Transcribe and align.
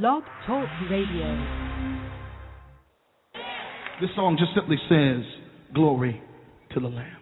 Blog 0.00 0.22
Talk 0.46 0.66
Radio. 0.90 1.36
This 4.00 4.08
song 4.16 4.38
just 4.38 4.52
simply 4.54 4.78
says, 4.88 5.22
Glory 5.74 6.18
to 6.72 6.80
the 6.80 6.88
Lamb. 6.88 7.21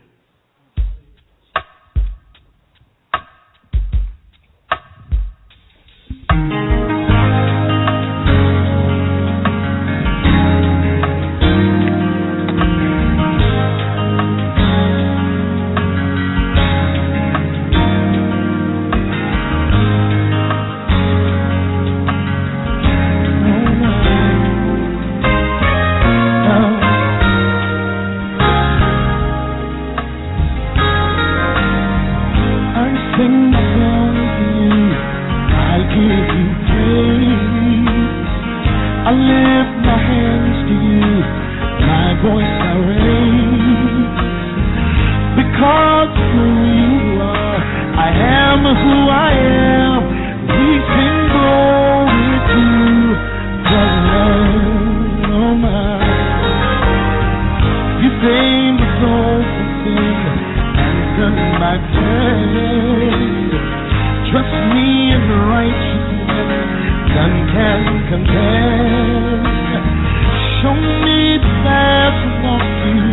Show 70.61 70.75
me 70.77 71.39
path, 71.65 72.21
walk 72.45 72.69
you. 72.85 73.07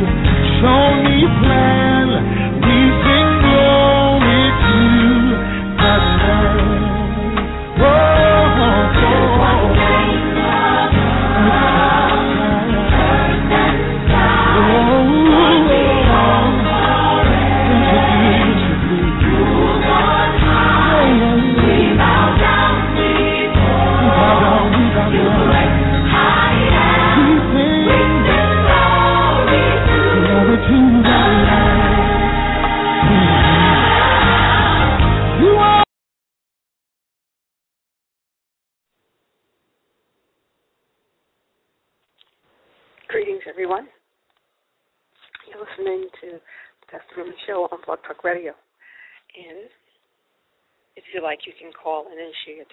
Show 0.60 0.84
me 1.04 1.18
plan. 1.42 2.37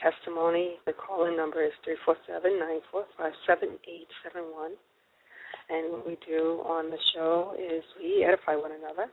Testimony. 0.02 0.76
The 0.86 0.92
call-in 0.92 1.36
number 1.36 1.64
is 1.64 1.72
347-945-7871. 1.86 4.76
And 5.70 5.92
what 5.92 6.06
we 6.06 6.18
do 6.26 6.60
on 6.66 6.90
the 6.90 6.98
show 7.14 7.54
is 7.56 7.82
we 7.98 8.24
edify 8.24 8.56
one 8.56 8.72
another. 8.72 9.06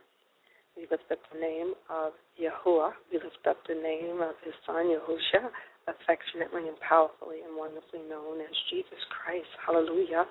We 0.76 0.86
lift 0.90 1.10
up 1.10 1.18
the 1.32 1.40
name 1.40 1.74
of 1.88 2.12
Yahuwah. 2.40 2.92
We 3.12 3.18
lift 3.18 3.46
up 3.48 3.56
the 3.68 3.74
name 3.74 4.20
of 4.20 4.34
his 4.44 4.54
son, 4.66 4.88
Yahusha, 4.88 5.50
affectionately 5.88 6.68
and 6.68 6.78
powerfully 6.80 7.40
and 7.46 7.56
wonderfully 7.56 8.02
known 8.08 8.40
as 8.40 8.56
Jesus 8.70 8.98
Christ. 9.12 9.48
Hallelujah. 9.64 10.26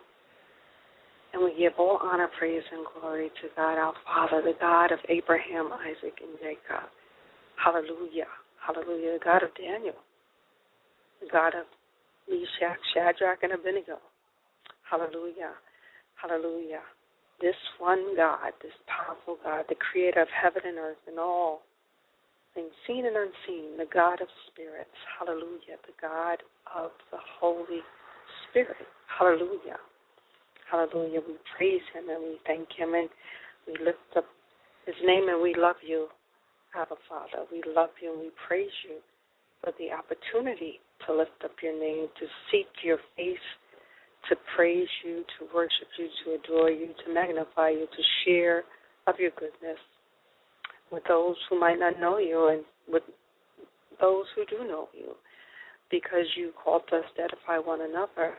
And 1.34 1.44
we 1.44 1.56
give 1.58 1.74
all 1.80 2.00
honor, 2.02 2.30
praise, 2.38 2.64
and 2.72 2.86
glory 3.00 3.30
to 3.42 3.48
God 3.56 3.78
our 3.78 3.94
Father, 4.06 4.42
the 4.42 4.54
God 4.60 4.92
of 4.92 5.00
Abraham, 5.08 5.72
Isaac, 5.72 6.20
and 6.20 6.36
Jacob. 6.40 6.90
Hallelujah. 7.56 8.28
Hallelujah. 8.60 9.18
The 9.18 9.26
God 9.26 9.44
of 9.44 9.50
Daniel 9.56 9.96
the 11.22 11.30
God 11.32 11.54
of 11.54 11.70
Meshach, 12.28 12.82
Shadrach, 12.94 13.44
and 13.44 13.54
Abednego. 13.54 14.02
Hallelujah. 14.90 15.54
Hallelujah. 16.18 16.82
This 17.40 17.56
one 17.80 18.16
God, 18.16 18.54
this 18.62 18.74
powerful 18.90 19.38
God, 19.44 19.66
the 19.70 19.76
creator 19.76 20.22
of 20.22 20.28
heaven 20.30 20.62
and 20.66 20.78
earth 20.78 21.02
and 21.08 21.18
all 21.18 21.62
things 22.54 22.74
seen 22.86 23.06
and 23.06 23.16
unseen, 23.16 23.78
the 23.78 23.88
God 23.92 24.22
of 24.22 24.28
spirits. 24.52 24.98
Hallelujah. 25.18 25.80
The 25.88 25.96
God 26.02 26.44
of 26.76 26.92
the 27.12 27.18
Holy 27.40 27.82
Spirit. 28.50 28.90
Hallelujah. 29.08 29.80
Hallelujah. 30.72 31.20
We 31.28 31.36
praise 31.58 31.84
him 31.94 32.08
and 32.08 32.24
we 32.24 32.40
thank 32.48 32.70
him 32.72 32.94
and 32.94 33.10
we 33.68 33.74
lift 33.84 34.00
up 34.16 34.24
his 34.86 34.96
name 35.04 35.28
and 35.28 35.42
we 35.42 35.54
love 35.58 35.76
you, 35.86 36.08
Abba 36.74 36.96
Father. 37.10 37.46
We 37.52 37.62
love 37.76 37.90
you 38.02 38.14
and 38.14 38.22
we 38.22 38.32
praise 38.48 38.72
you 38.88 38.98
for 39.62 39.74
the 39.78 39.92
opportunity 39.92 40.80
to 41.06 41.14
lift 41.14 41.44
up 41.44 41.52
your 41.62 41.78
name, 41.78 42.08
to 42.20 42.26
seek 42.50 42.68
your 42.84 42.98
face, 43.18 43.46
to 44.30 44.36
praise 44.56 44.88
you, 45.04 45.26
to 45.38 45.54
worship 45.54 45.92
you, 46.00 46.08
to 46.24 46.40
adore 46.40 46.72
you, 46.72 46.88
to 47.06 47.14
magnify 47.14 47.70
you, 47.70 47.86
to 47.86 48.04
share 48.24 48.64
of 49.08 49.16
your 49.20 49.32
goodness 49.32 49.78
with 50.92 51.04
those 51.08 51.36
who 51.50 51.60
might 51.60 51.80
not 51.80 52.00
know 52.00 52.18
you 52.18 52.48
and 52.48 52.64
with 52.88 53.04
those 54.00 54.26
who 54.36 54.46
do 54.46 54.68
know 54.68 54.88
you, 54.94 55.16
because 55.90 56.26
you 56.38 56.52
called 56.64 56.84
us 56.94 57.04
to 57.18 57.24
edify 57.24 57.58
one 57.58 57.82
another. 57.82 58.36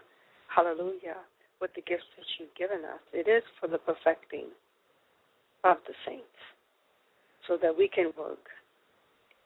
Hallelujah. 0.54 1.16
With 1.62 1.70
the 1.78 1.86
gifts 1.86 2.10
that 2.18 2.26
you've 2.42 2.54
given 2.58 2.82
us, 2.82 2.98
it 3.14 3.30
is 3.30 3.46
for 3.62 3.70
the 3.70 3.78
perfecting 3.78 4.50
of 5.62 5.78
the 5.86 5.94
saints, 6.04 6.42
so 7.46 7.56
that 7.62 7.70
we 7.70 7.86
can 7.86 8.10
work 8.18 8.50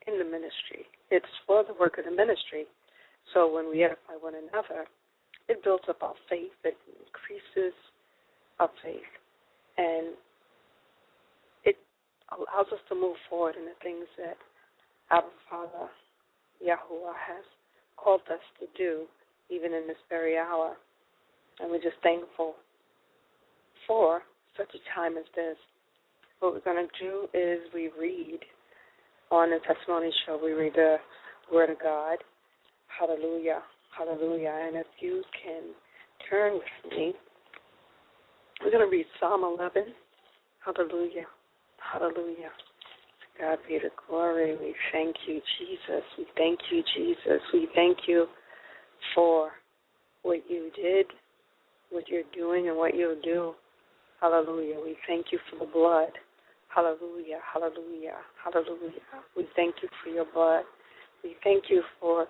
in 0.08 0.16
the 0.16 0.24
ministry. 0.24 0.88
It's 1.12 1.28
for 1.46 1.62
the 1.62 1.76
work 1.76 1.98
of 1.98 2.06
the 2.08 2.10
ministry 2.10 2.64
so 3.34 3.52
when 3.52 3.70
we 3.70 3.82
edify 3.82 4.14
one 4.20 4.34
another, 4.34 4.86
it 5.48 5.62
builds 5.64 5.84
up 5.88 6.02
our 6.02 6.14
faith, 6.28 6.52
it 6.64 6.76
increases 6.86 7.74
our 8.60 8.70
faith, 8.82 9.12
and 9.78 10.14
it 11.64 11.76
allows 12.30 12.66
us 12.72 12.80
to 12.88 12.94
move 12.94 13.16
forward 13.28 13.54
in 13.56 13.64
the 13.64 13.78
things 13.82 14.06
that 14.18 14.36
our 15.10 15.24
Father 15.50 15.90
Yahuwah 16.62 17.14
has 17.14 17.44
called 17.96 18.22
us 18.30 18.42
to 18.60 18.66
do, 18.76 19.04
even 19.50 19.72
in 19.72 19.86
this 19.86 20.00
very 20.08 20.38
hour. 20.38 20.76
And 21.60 21.70
we're 21.70 21.82
just 21.82 21.96
thankful 22.02 22.54
for 23.86 24.22
such 24.56 24.70
a 24.74 24.98
time 24.98 25.16
as 25.16 25.24
this. 25.34 25.56
What 26.40 26.52
we're 26.52 26.60
going 26.60 26.86
to 26.86 27.04
do 27.04 27.28
is 27.32 27.60
we 27.72 27.90
read 27.98 28.40
on 29.30 29.50
the 29.50 29.58
testimony 29.66 30.12
show, 30.26 30.38
we 30.42 30.52
read 30.52 30.74
the 30.74 30.96
Word 31.52 31.70
of 31.70 31.78
God 31.80 32.18
Hallelujah. 32.98 33.62
Hallelujah. 33.96 34.52
And 34.66 34.76
if 34.76 34.86
you 35.00 35.22
can 35.44 35.62
turn 36.30 36.54
with 36.54 36.92
me, 36.92 37.14
we're 38.62 38.70
going 38.70 38.84
to 38.84 38.90
read 38.90 39.06
Psalm 39.20 39.44
11. 39.44 39.92
Hallelujah. 40.64 41.26
Hallelujah. 41.92 42.50
God 43.38 43.58
be 43.68 43.78
the 43.78 43.90
glory. 44.08 44.56
We 44.56 44.74
thank 44.92 45.14
you, 45.26 45.40
Jesus. 45.58 46.04
We 46.16 46.26
thank 46.36 46.58
you, 46.70 46.82
Jesus. 46.96 47.40
We 47.52 47.68
thank 47.74 47.98
you 48.06 48.26
for 49.14 49.50
what 50.22 50.38
you 50.48 50.70
did, 50.74 51.06
what 51.90 52.08
you're 52.08 52.22
doing, 52.34 52.68
and 52.68 52.76
what 52.76 52.94
you'll 52.94 53.20
do. 53.22 53.54
Hallelujah. 54.20 54.76
We 54.82 54.96
thank 55.06 55.26
you 55.30 55.38
for 55.50 55.64
the 55.64 55.70
blood. 55.70 56.10
Hallelujah. 56.74 57.38
Hallelujah. 57.52 58.16
Hallelujah. 58.42 59.00
We 59.36 59.46
thank 59.54 59.76
you 59.82 59.88
for 60.02 60.10
your 60.10 60.26
blood. 60.32 60.64
We 61.22 61.36
thank 61.42 61.64
you 61.68 61.82
for 62.00 62.26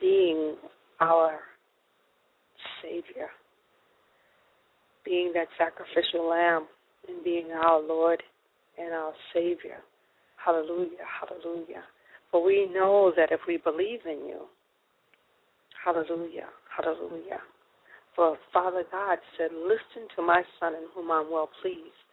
being 0.00 0.56
our 1.00 1.38
Savior, 2.82 3.28
being 5.04 5.32
that 5.34 5.48
sacrificial 5.58 6.28
lamb, 6.28 6.66
and 7.08 7.24
being 7.24 7.50
our 7.52 7.80
Lord 7.80 8.22
and 8.78 8.92
our 8.92 9.12
Savior. 9.32 9.78
Hallelujah, 10.36 11.04
hallelujah. 11.20 11.82
For 12.30 12.44
we 12.44 12.68
know 12.72 13.12
that 13.16 13.32
if 13.32 13.40
we 13.46 13.58
believe 13.58 14.00
in 14.06 14.26
you, 14.26 14.46
Hallelujah. 15.84 16.48
Hallelujah. 16.76 17.40
For 18.16 18.36
Father 18.52 18.84
God 18.90 19.18
said, 19.38 19.50
Listen 19.52 20.08
to 20.16 20.22
my 20.22 20.42
Son 20.58 20.74
in 20.74 20.86
whom 20.94 21.10
I'm 21.10 21.30
well 21.30 21.48
pleased. 21.62 22.08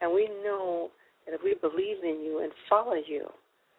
And 0.00 0.12
we 0.12 0.28
know 0.44 0.90
that 1.26 1.34
if 1.34 1.40
we 1.44 1.54
believe 1.54 2.02
in 2.02 2.20
you 2.24 2.40
and 2.42 2.52
follow 2.68 2.94
you, 2.94 3.26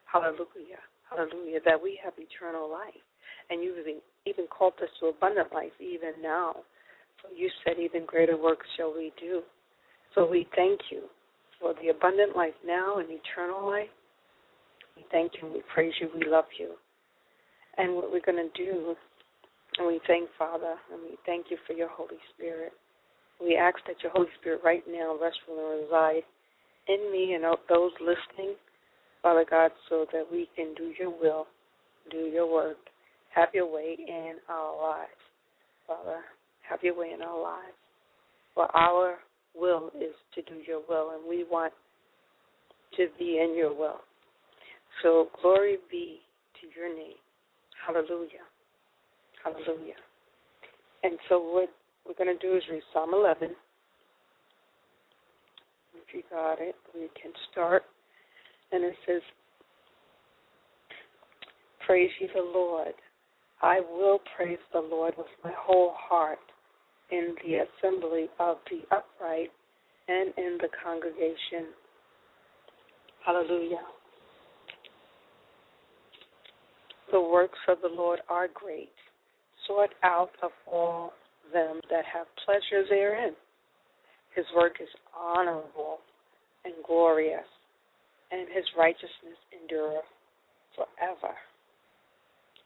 hallelujah, 0.06 0.80
hallelujah, 1.10 1.60
that 1.66 1.82
we 1.82 2.00
have 2.04 2.14
eternal 2.18 2.72
life. 2.72 3.04
And 3.50 3.62
you've 3.62 3.78
even, 4.26 4.48
called 4.48 4.74
us 4.82 4.90
to 5.00 5.08
abundant 5.08 5.54
life 5.54 5.74
even 5.80 6.14
now. 6.22 6.56
For 7.22 7.30
you 7.36 7.50
said, 7.64 7.76
Even 7.80 8.06
greater 8.06 8.42
works 8.42 8.66
shall 8.78 8.94
we 8.94 9.12
do. 9.20 9.42
So 10.16 10.30
we 10.30 10.48
thank 10.56 10.80
you 10.92 11.04
for 11.60 11.74
the 11.82 11.90
abundant 11.90 12.36
life 12.36 12.54
now 12.66 13.00
and 13.00 13.08
eternal 13.10 13.66
life. 13.70 13.90
We 14.96 15.04
thank 15.12 15.34
you, 15.42 15.52
we 15.52 15.62
praise 15.74 15.94
you, 16.00 16.10
we 16.14 16.30
love 16.30 16.46
you. 16.60 16.72
And 17.78 17.96
what 17.96 18.12
we're 18.12 18.22
going 18.22 18.38
to 18.38 18.64
do, 18.64 18.96
and 19.78 19.88
we 19.88 20.00
thank 20.08 20.30
Father, 20.38 20.76
and 20.92 21.02
we 21.02 21.18
thank 21.26 21.48
you 21.50 21.58
for 21.66 21.74
your 21.74 21.90
Holy 21.90 22.18
Spirit. 22.36 22.74
We 23.42 23.56
ask 23.56 23.78
that 23.88 24.02
your 24.04 24.12
Holy 24.12 24.28
Spirit 24.40 24.62
right 24.64 24.84
now 24.88 25.18
rest, 25.22 25.38
and 25.48 25.58
reside 25.58 26.24
in 26.88 27.12
me 27.12 27.34
and 27.34 27.44
those 27.70 27.92
listening, 28.00 28.56
Father 29.22 29.46
God, 29.50 29.72
so 29.90 30.06
that 30.12 30.26
we 30.32 30.50
can 30.56 30.74
do 30.76 30.94
your 31.00 31.10
will, 31.10 31.48
do 32.12 32.18
your 32.18 32.52
work, 32.52 32.78
have 33.34 33.50
your 33.54 33.72
way 33.72 33.98
in 34.00 34.36
our 34.50 34.82
lives. 34.82 35.12
Father, 35.88 36.22
have 36.70 36.80
your 36.84 36.98
way 36.98 37.12
in 37.14 37.22
our 37.22 37.42
lives. 37.42 37.76
For 38.54 38.74
our 38.76 39.18
will 39.56 39.92
is 39.96 40.14
to 40.36 40.42
do 40.44 40.60
your 40.68 40.82
will, 40.88 41.12
and 41.12 41.28
we 41.28 41.46
want 41.50 41.74
to 42.98 43.08
be 43.18 43.40
in 43.44 43.56
your 43.58 43.76
will. 43.76 44.02
So 45.02 45.30
glory 45.42 45.78
be 45.90 46.20
to 46.62 46.80
your 46.80 46.94
name. 46.94 47.18
Hallelujah. 47.86 48.46
Hallelujah. 49.44 50.00
And 51.04 51.18
so 51.30 51.40
what 51.40 51.70
we're 52.08 52.24
going 52.24 52.38
to 52.38 52.48
do 52.48 52.56
is 52.56 52.64
read 52.72 52.82
Psalm 52.94 53.12
11. 53.14 53.50
If 55.96 56.14
you 56.14 56.24
got 56.30 56.62
it, 56.62 56.76
we 56.94 57.10
can 57.22 57.32
start. 57.52 57.84
And 58.72 58.84
it 58.84 58.96
says, 59.06 59.22
Praise 61.86 62.10
ye 62.20 62.28
the 62.34 62.42
Lord. 62.42 62.94
I 63.62 63.80
will 63.80 64.20
praise 64.36 64.60
the 64.72 64.80
Lord 64.80 65.14
with 65.18 65.28
my 65.44 65.52
whole 65.58 65.94
heart 65.96 66.40
in 67.12 67.36
the 67.46 67.56
assembly 67.56 68.28
of 68.40 68.58
the 68.70 68.82
upright 68.96 69.50
and 70.08 70.34
in 70.38 70.58
the 70.62 70.68
congregation. 70.84 71.74
Hallelujah. 73.26 73.82
The 77.12 77.22
works 77.22 77.60
of 77.68 77.78
the 77.82 77.90
Lord 77.90 78.20
are 78.30 78.48
great, 78.54 78.93
sought 79.68 79.94
out 80.04 80.32
of 80.42 80.52
all 80.72 81.14
them 81.52 81.80
that 81.90 82.06
have 82.06 82.28
pleasure 82.46 82.84
therein. 82.90 83.34
His 84.36 84.46
work 84.56 84.78
is 84.82 84.90
honorable 85.16 86.00
and 86.66 86.74
glorious, 86.86 87.46
and 88.32 88.48
his 88.50 88.66
righteousness 88.78 89.38
endureth 89.54 90.06
forever. 90.76 91.36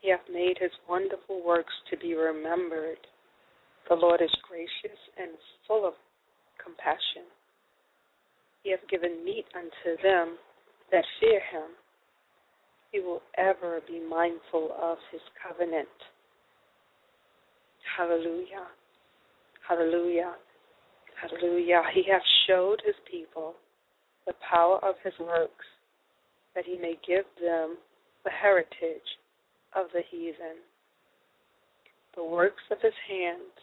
He 0.02 0.12
hath 0.12 0.28
made 0.32 0.58
his 0.60 0.72
wonderful 0.88 1.44
works 1.46 1.74
to 1.90 1.98
be 1.98 2.14
remembered. 2.14 3.00
The 3.90 3.96
Lord 3.96 4.22
is 4.22 4.32
gracious 4.48 5.00
and 5.18 5.32
full 5.68 5.86
of 5.86 5.94
compassion. 6.64 7.28
He 8.64 8.72
hath 8.72 8.88
given 8.90 9.24
meat 9.26 9.46
unto 9.56 10.02
them 10.04 10.38
that 10.92 11.04
fear 11.20 11.42
him. 11.52 11.72
He 12.92 13.00
will 13.00 13.22
ever 13.38 13.82
be 13.88 14.00
mindful 14.00 14.72
of 14.82 14.98
his 15.12 15.22
covenant. 15.42 15.88
Hallelujah. 17.96 18.68
Hallelujah. 19.68 20.34
Hallelujah. 21.22 21.82
He 21.94 22.04
hath 22.10 22.22
showed 22.48 22.82
his 22.86 22.96
people 23.10 23.56
the 24.26 24.34
power 24.50 24.80
of 24.84 24.96
his 25.04 25.14
works, 25.20 25.66
that 26.56 26.66
he 26.66 26.78
may 26.78 26.96
give 27.08 27.26
them 27.42 27.78
the 28.24 28.30
heritage 28.30 29.08
of 29.76 29.88
the 29.94 30.02
heathen. 30.12 30.60
The 32.16 32.24
works 32.24 32.64
of 32.72 32.78
his 32.82 32.94
hands 33.08 33.54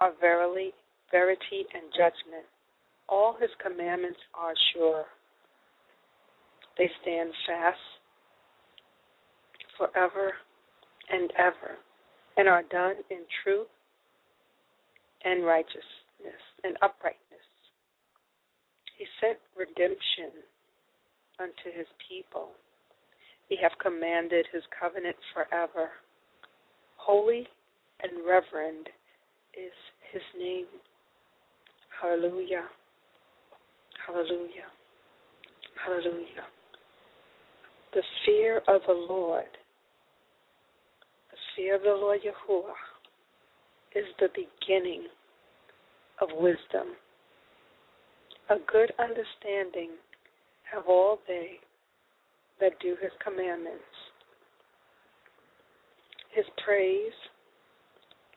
are 0.00 0.12
verily 0.20 0.72
verity 1.10 1.64
and 1.74 1.84
judgment. 1.92 2.46
All 3.08 3.36
his 3.40 3.50
commandments 3.62 4.18
are 4.34 4.54
sure. 4.74 5.04
They 6.76 6.90
stand 7.02 7.30
fast 7.46 7.78
forever 9.78 10.32
and 11.10 11.32
ever, 11.38 11.76
and 12.36 12.48
are 12.48 12.62
done 12.70 12.96
in 13.10 13.18
truth 13.42 13.68
and 15.24 15.44
righteousness 15.44 16.42
and 16.64 16.76
uprightness. 16.82 17.22
He 18.98 19.04
sent 19.20 19.38
redemption 19.56 20.42
unto 21.38 21.76
his 21.76 21.86
people. 22.08 22.48
He 23.48 23.56
hath 23.60 23.72
commanded 23.80 24.46
his 24.52 24.62
covenant 24.78 25.16
forever. 25.34 25.90
Holy 26.96 27.46
and 28.02 28.26
reverend 28.26 28.88
is 29.54 29.72
his 30.12 30.22
name. 30.38 30.66
Hallelujah. 32.00 32.64
Hallelujah. 34.06 34.70
Hallelujah. 35.84 36.46
The 37.94 38.02
fear 38.24 38.58
of 38.68 38.80
the 38.86 39.06
Lord, 39.08 39.44
fear 41.56 41.76
of 41.76 41.82
the 41.82 41.88
Lord 41.88 42.20
Yahuwah, 42.20 42.74
is 43.94 44.04
the 44.20 44.28
beginning 44.34 45.04
of 46.20 46.28
wisdom. 46.34 46.94
A 48.50 48.56
good 48.70 48.92
understanding 48.98 49.90
have 50.70 50.84
all 50.86 51.18
they 51.26 51.52
that 52.60 52.72
do 52.80 52.96
his 53.00 53.10
commandments. 53.24 53.82
His 56.34 56.44
praise 56.64 57.12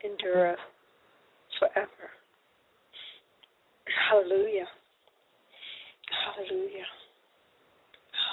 endureth 0.03 0.57
forever. 1.59 2.09
Hallelujah. 4.09 4.67
Hallelujah. 6.25 6.85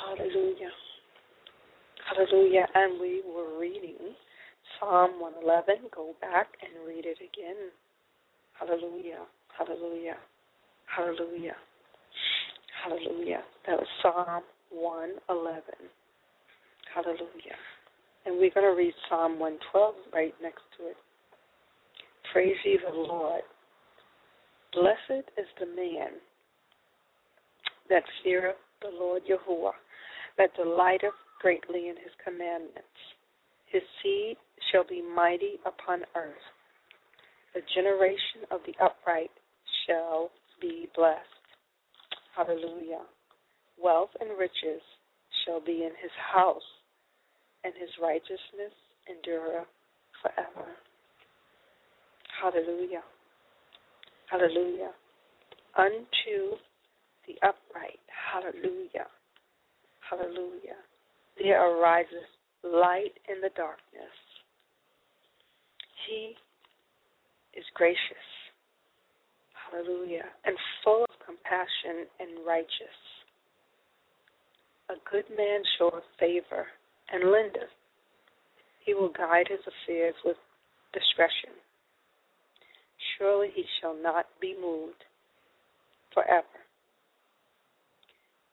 Hallelujah. 0.06 0.70
Hallelujah. 2.08 2.66
And 2.74 3.00
we 3.00 3.22
were 3.26 3.58
reading 3.58 4.14
Psalm 4.80 5.20
111. 5.20 5.90
Go 5.94 6.14
back 6.20 6.48
and 6.62 6.86
read 6.86 7.06
it 7.06 7.18
again. 7.18 7.70
Hallelujah. 8.58 9.24
Hallelujah. 9.56 10.16
Hallelujah. 10.86 11.56
Hallelujah. 12.84 13.42
That 13.66 13.78
was 13.78 13.86
Psalm 14.02 14.42
111. 14.70 15.62
Hallelujah. 16.94 17.58
And 18.24 18.38
we're 18.38 18.50
going 18.50 18.66
to 18.66 18.76
read 18.76 18.94
Psalm 19.08 19.38
112 19.38 19.94
right 20.12 20.34
next 20.42 20.62
to 20.78 20.88
it. 20.88 20.96
Praise 22.32 22.56
ye 22.64 22.78
the 22.84 22.94
Lord. 22.94 23.42
Blessed 24.72 25.24
is 25.38 25.46
the 25.58 25.66
man 25.66 26.20
that 27.88 28.02
feareth 28.22 28.56
the 28.82 28.90
Lord 28.92 29.22
Yahuwah, 29.24 29.72
that 30.38 30.50
delighteth 30.56 31.14
greatly 31.40 31.88
in 31.88 31.96
his 31.96 32.12
commandments. 32.22 32.98
His 33.66 33.82
seed 34.02 34.36
shall 34.72 34.84
be 34.84 35.02
mighty 35.02 35.58
upon 35.66 36.00
earth. 36.16 36.46
The 37.54 37.60
generation 37.74 38.44
of 38.50 38.60
the 38.66 38.74
upright 38.84 39.30
shall 39.86 40.30
be 40.60 40.88
blessed. 40.94 41.20
Hallelujah. 42.36 43.04
Wealth 43.82 44.10
and 44.20 44.38
riches 44.38 44.82
shall 45.44 45.60
be 45.60 45.84
in 45.84 45.92
his 46.02 46.12
house, 46.32 46.68
and 47.64 47.72
his 47.78 47.90
righteousness 48.02 48.74
endureth 49.08 49.66
forever. 50.22 50.68
Hallelujah. 52.42 53.02
Hallelujah. 54.30 54.90
Unto 55.78 56.56
the 57.26 57.34
upright. 57.46 58.00
Hallelujah. 58.32 59.08
Hallelujah. 60.08 60.80
There 61.38 61.62
arises 61.62 62.26
light 62.62 63.12
in 63.28 63.40
the 63.40 63.50
darkness. 63.56 64.12
He 66.06 66.36
is 67.54 67.64
gracious. 67.74 68.26
Hallelujah. 69.70 70.24
And 70.44 70.56
full 70.84 71.02
of 71.04 71.26
compassion 71.26 72.06
and 72.20 72.46
righteous. 72.46 72.98
A 74.88 74.94
good 75.10 75.24
man 75.36 75.62
showeth 75.78 76.04
favor 76.18 76.66
and 77.12 77.30
lendeth. 77.30 77.74
He 78.84 78.94
will 78.94 79.10
guide 79.10 79.48
his 79.48 79.60
affairs 79.66 80.14
with 80.24 80.36
discretion. 80.92 81.58
Surely 83.18 83.48
he 83.54 83.64
shall 83.80 83.96
not 84.00 84.26
be 84.40 84.54
moved 84.60 85.02
forever. 86.14 86.46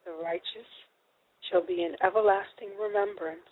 The 0.04 0.12
righteous 0.22 0.68
shall 1.50 1.64
be 1.64 1.84
in 1.84 1.94
everlasting 2.02 2.70
remembrance. 2.80 3.48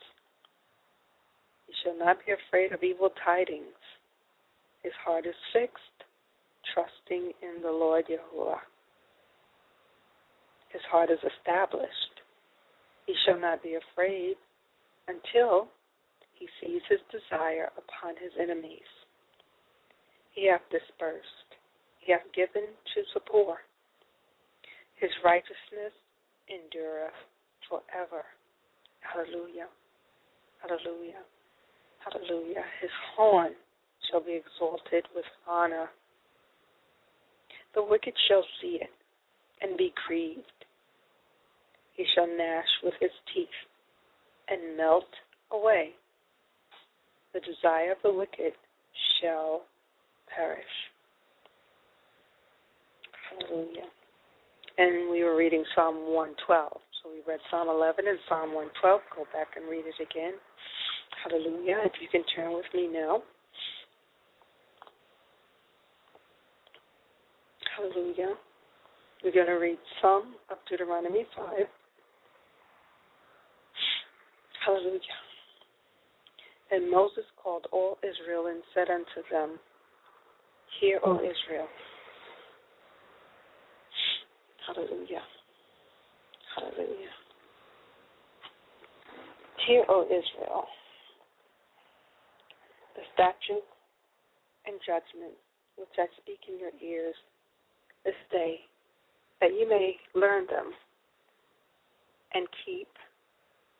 He 1.66 1.72
shall 1.82 1.98
not 1.98 2.18
be 2.26 2.32
afraid 2.32 2.72
of 2.72 2.82
evil 2.82 3.10
tidings. 3.24 3.81
His 4.82 4.92
heart 5.04 5.26
is 5.26 5.34
fixed, 5.52 5.98
trusting 6.74 7.32
in 7.42 7.62
the 7.62 7.70
Lord 7.70 8.04
Yahuwah. 8.06 8.58
His 10.70 10.82
heart 10.90 11.10
is 11.10 11.20
established. 11.22 12.16
He 13.06 13.14
shall 13.24 13.38
not 13.38 13.62
be 13.62 13.76
afraid 13.76 14.36
until 15.08 15.68
he 16.34 16.48
sees 16.60 16.82
his 16.88 17.00
desire 17.10 17.70
upon 17.76 18.16
his 18.16 18.32
enemies. 18.40 18.88
He 20.34 20.48
hath 20.48 20.62
dispersed, 20.70 21.50
he 22.00 22.12
hath 22.12 22.26
given 22.34 22.66
to 22.94 23.00
the 23.14 23.20
poor. 23.20 23.58
His 24.96 25.10
righteousness 25.24 25.92
endureth 26.48 27.14
forever. 27.68 28.24
Hallelujah. 29.00 29.68
Hallelujah. 30.62 31.22
Hallelujah. 32.00 32.64
His 32.80 32.90
horn 33.14 33.52
shall 34.12 34.22
be 34.22 34.38
exalted 34.38 35.04
with 35.14 35.24
honor. 35.48 35.88
The 37.74 37.82
wicked 37.82 38.12
shall 38.28 38.44
see 38.60 38.78
it 38.80 38.90
and 39.62 39.76
be 39.78 39.92
grieved. 40.06 40.46
He 41.94 42.04
shall 42.14 42.26
gnash 42.26 42.68
with 42.82 42.94
his 43.00 43.10
teeth 43.34 43.48
and 44.48 44.76
melt 44.76 45.08
away. 45.50 45.90
The 47.32 47.40
desire 47.40 47.92
of 47.92 47.98
the 48.02 48.12
wicked 48.12 48.52
shall 49.20 49.62
perish. 50.34 50.64
Hallelujah. 53.30 53.88
And 54.76 55.10
we 55.10 55.24
were 55.24 55.36
reading 55.36 55.64
Psalm 55.74 56.12
112. 56.12 56.72
So 57.02 57.10
we 57.10 57.20
read 57.26 57.40
Psalm 57.50 57.68
11 57.68 58.04
and 58.06 58.18
Psalm 58.28 58.52
112. 58.54 59.00
Go 59.16 59.24
back 59.32 59.48
and 59.56 59.68
read 59.68 59.84
it 59.86 59.96
again. 60.00 60.34
Hallelujah. 61.24 61.80
If 61.84 61.92
you 62.00 62.08
can 62.08 62.24
turn 62.36 62.52
with 62.52 62.68
me 62.74 62.88
now. 62.92 63.22
Hallelujah. 67.82 68.34
We're 69.24 69.32
going 69.32 69.46
to 69.46 69.52
read 69.54 69.78
some 70.00 70.34
of 70.50 70.58
Deuteronomy 70.70 71.26
5. 71.36 71.46
Hallelujah. 74.64 75.00
And 76.70 76.90
Moses 76.90 77.24
called 77.42 77.66
all 77.72 77.98
Israel 78.02 78.46
and 78.46 78.62
said 78.72 78.88
unto 78.88 79.28
them, 79.30 79.58
Hear, 80.80 81.00
O 81.04 81.16
Israel. 81.16 81.66
Hallelujah. 84.66 85.22
Hallelujah. 86.56 87.14
Hear, 89.66 89.84
O 89.88 90.04
Israel, 90.04 90.64
the 92.94 93.02
statutes 93.14 93.66
and 94.66 94.76
judgments 94.86 95.42
which 95.76 95.88
I 95.98 96.06
speak 96.20 96.38
in 96.48 96.58
your 96.60 96.70
ears 96.80 97.14
this 98.04 98.14
day, 98.30 98.60
that 99.40 99.50
you 99.50 99.68
may 99.68 99.96
learn 100.14 100.46
them 100.46 100.72
and 102.34 102.46
keep 102.64 102.88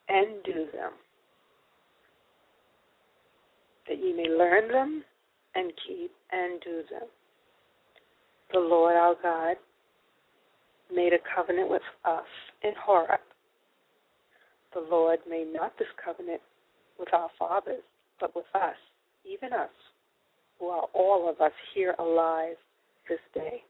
and 0.09 0.43
do 0.45 0.67
them. 0.73 0.93
That 3.88 3.99
you 3.99 4.17
may 4.17 4.29
learn 4.29 4.69
them 4.69 5.05
and 5.55 5.73
keep 5.87 6.11
and 6.31 6.61
do 6.61 6.83
them. 6.91 7.09
The 8.52 8.61
Lord 8.61 8.97
our 8.97 9.14
God 9.23 9.57
made 10.95 11.12
a 11.12 11.19
covenant 11.35 11.71
with 11.71 11.83
us 12.05 12.25
in 12.62 12.73
Horeb. 12.79 13.21
The 14.75 14.81
Lord 14.81 15.19
made 15.29 15.52
not 15.52 15.73
this 15.79 15.88
covenant 16.02 16.41
with 16.99 17.12
our 17.14 17.31
fathers, 17.38 17.83
but 18.21 18.35
with 18.37 18.45
us, 18.55 18.76
even 19.25 19.52
us, 19.52 19.71
who 20.59 20.67
are 20.67 20.87
all 20.95 21.29
of 21.29 21.41
us 21.41 21.52
here 21.75 21.95
alive 21.99 22.57
this 23.09 23.19
day. 23.35 23.62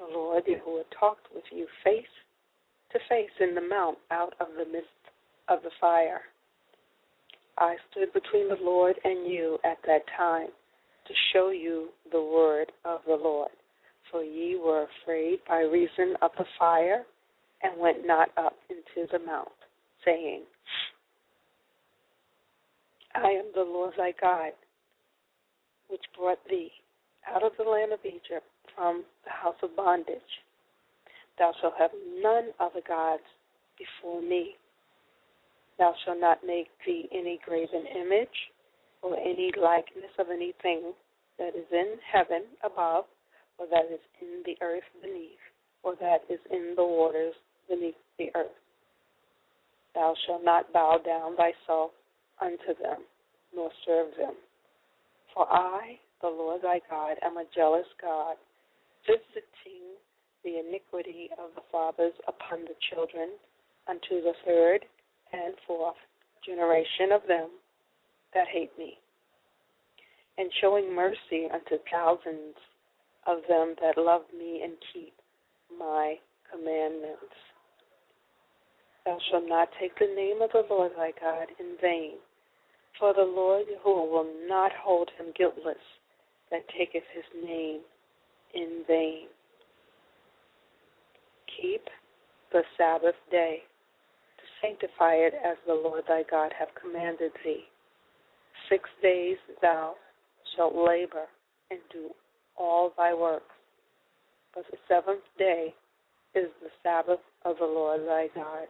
The 0.00 0.18
Lord 0.18 0.44
Yahuwah 0.46 0.84
talked 0.98 1.26
with 1.34 1.44
you 1.52 1.66
face 1.84 2.04
to 2.92 2.98
face 3.08 3.30
in 3.38 3.54
the 3.54 3.60
mount 3.60 3.98
out 4.10 4.32
of 4.40 4.48
the 4.56 4.64
midst 4.64 4.88
of 5.48 5.62
the 5.62 5.70
fire. 5.78 6.22
I 7.58 7.76
stood 7.90 8.10
between 8.14 8.48
the 8.48 8.56
Lord 8.62 8.96
and 9.04 9.30
you 9.30 9.58
at 9.62 9.76
that 9.86 10.04
time 10.16 10.48
to 11.06 11.14
show 11.32 11.50
you 11.50 11.90
the 12.10 12.22
word 12.22 12.72
of 12.86 13.00
the 13.06 13.14
Lord. 13.14 13.50
For 14.10 14.24
ye 14.24 14.56
were 14.56 14.86
afraid 15.02 15.40
by 15.46 15.60
reason 15.60 16.16
of 16.22 16.30
the 16.38 16.46
fire, 16.58 17.04
and 17.62 17.78
went 17.78 18.06
not 18.06 18.30
up 18.38 18.56
into 18.70 19.06
the 19.12 19.18
mount, 19.18 19.48
saying, 20.04 20.44
I 23.14 23.28
am 23.28 23.46
the 23.54 23.62
Lord 23.62 23.92
thy 23.98 24.14
God, 24.18 24.52
which 25.88 26.00
brought 26.18 26.38
thee 26.48 26.72
out 27.30 27.42
of 27.42 27.52
the 27.58 27.68
land 27.68 27.92
of 27.92 28.00
Egypt 28.04 28.46
from 28.74 29.04
the 29.24 29.30
house 29.30 29.56
of 29.62 29.76
bondage. 29.76 30.20
Thou 31.38 31.52
shalt 31.60 31.74
have 31.78 31.90
none 32.22 32.50
other 32.60 32.80
gods 32.86 33.22
before 33.78 34.20
me. 34.20 34.56
Thou 35.78 35.94
shalt 36.04 36.20
not 36.20 36.38
make 36.46 36.68
thee 36.86 37.08
any 37.12 37.38
graven 37.44 37.84
image, 37.96 38.28
or 39.02 39.18
any 39.18 39.50
likeness 39.60 40.12
of 40.18 40.26
anything 40.30 40.92
that 41.38 41.56
is 41.56 41.64
in 41.72 41.94
heaven 42.12 42.44
above, 42.62 43.04
or 43.58 43.66
that 43.70 43.86
is 43.90 44.00
in 44.20 44.42
the 44.44 44.56
earth 44.62 44.84
beneath, 45.00 45.40
or 45.82 45.94
that 46.00 46.18
is 46.28 46.40
in 46.50 46.74
the 46.76 46.84
waters 46.84 47.34
beneath 47.68 47.94
the 48.18 48.28
earth. 48.34 48.52
Thou 49.94 50.14
shalt 50.26 50.44
not 50.44 50.72
bow 50.72 50.98
down 51.04 51.36
thyself 51.36 51.92
unto 52.40 52.78
them, 52.80 52.98
nor 53.54 53.70
serve 53.86 54.08
them. 54.18 54.34
For 55.34 55.50
I, 55.50 55.98
the 56.20 56.28
Lord 56.28 56.62
thy 56.62 56.80
God, 56.90 57.16
am 57.22 57.38
a 57.38 57.44
jealous 57.54 57.86
God, 58.00 58.36
visiting 59.06 59.96
the 60.44 60.58
iniquity 60.58 61.28
of 61.38 61.50
the 61.54 61.62
fathers 61.70 62.14
upon 62.26 62.64
the 62.64 62.76
children 62.90 63.30
unto 63.88 64.22
the 64.22 64.32
third 64.44 64.84
and 65.32 65.54
fourth 65.66 65.96
generation 66.44 67.12
of 67.12 67.20
them 67.28 67.50
that 68.34 68.48
hate 68.48 68.72
me, 68.78 68.98
and 70.38 70.50
showing 70.60 70.94
mercy 70.94 71.48
unto 71.52 71.76
thousands 71.90 72.56
of 73.26 73.38
them 73.48 73.74
that 73.80 74.00
love 74.00 74.22
me 74.36 74.62
and 74.62 74.72
keep 74.92 75.12
my 75.78 76.14
commandments. 76.50 77.36
Thou 79.04 79.18
shalt 79.30 79.48
not 79.48 79.68
take 79.80 79.98
the 79.98 80.12
name 80.14 80.42
of 80.42 80.50
the 80.52 80.64
Lord 80.68 80.92
thy 80.96 81.12
God 81.20 81.48
in 81.58 81.76
vain, 81.80 82.14
for 82.98 83.12
the 83.14 83.22
Lord 83.22 83.66
Yahuwah 83.66 84.10
will 84.10 84.32
not 84.46 84.72
hold 84.72 85.10
him 85.18 85.32
guiltless 85.36 85.76
that 86.50 86.68
taketh 86.76 87.04
his 87.14 87.24
name 87.44 87.80
in 88.54 88.82
vain. 88.86 89.26
Keep 91.60 91.82
the 92.52 92.62
Sabbath 92.76 93.14
day 93.30 93.58
to 94.38 94.66
sanctify 94.66 95.14
it 95.14 95.34
as 95.44 95.56
the 95.66 95.74
Lord 95.74 96.04
thy 96.08 96.22
God 96.30 96.52
hath 96.58 96.68
commanded 96.80 97.32
thee. 97.44 97.64
Six 98.68 98.88
days 99.02 99.36
thou 99.62 99.94
shalt 100.56 100.74
labor 100.74 101.26
and 101.70 101.80
do 101.92 102.10
all 102.56 102.92
thy 102.96 103.14
work. 103.14 103.42
But 104.54 104.64
the 104.70 104.78
seventh 104.88 105.22
day 105.38 105.74
is 106.34 106.48
the 106.62 106.70
Sabbath 106.82 107.20
of 107.44 107.56
the 107.58 107.66
Lord 107.66 108.00
thy 108.06 108.28
God. 108.34 108.66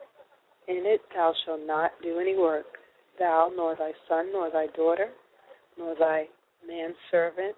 In 0.68 0.82
it 0.86 1.00
thou 1.14 1.34
shalt 1.44 1.66
not 1.66 1.92
do 2.02 2.18
any 2.18 2.36
work, 2.36 2.66
thou, 3.18 3.50
nor 3.54 3.74
thy 3.76 3.92
son, 4.08 4.30
nor 4.32 4.50
thy 4.50 4.66
daughter, 4.76 5.08
nor 5.78 5.94
thy 5.98 6.26
manservant, 6.66 7.56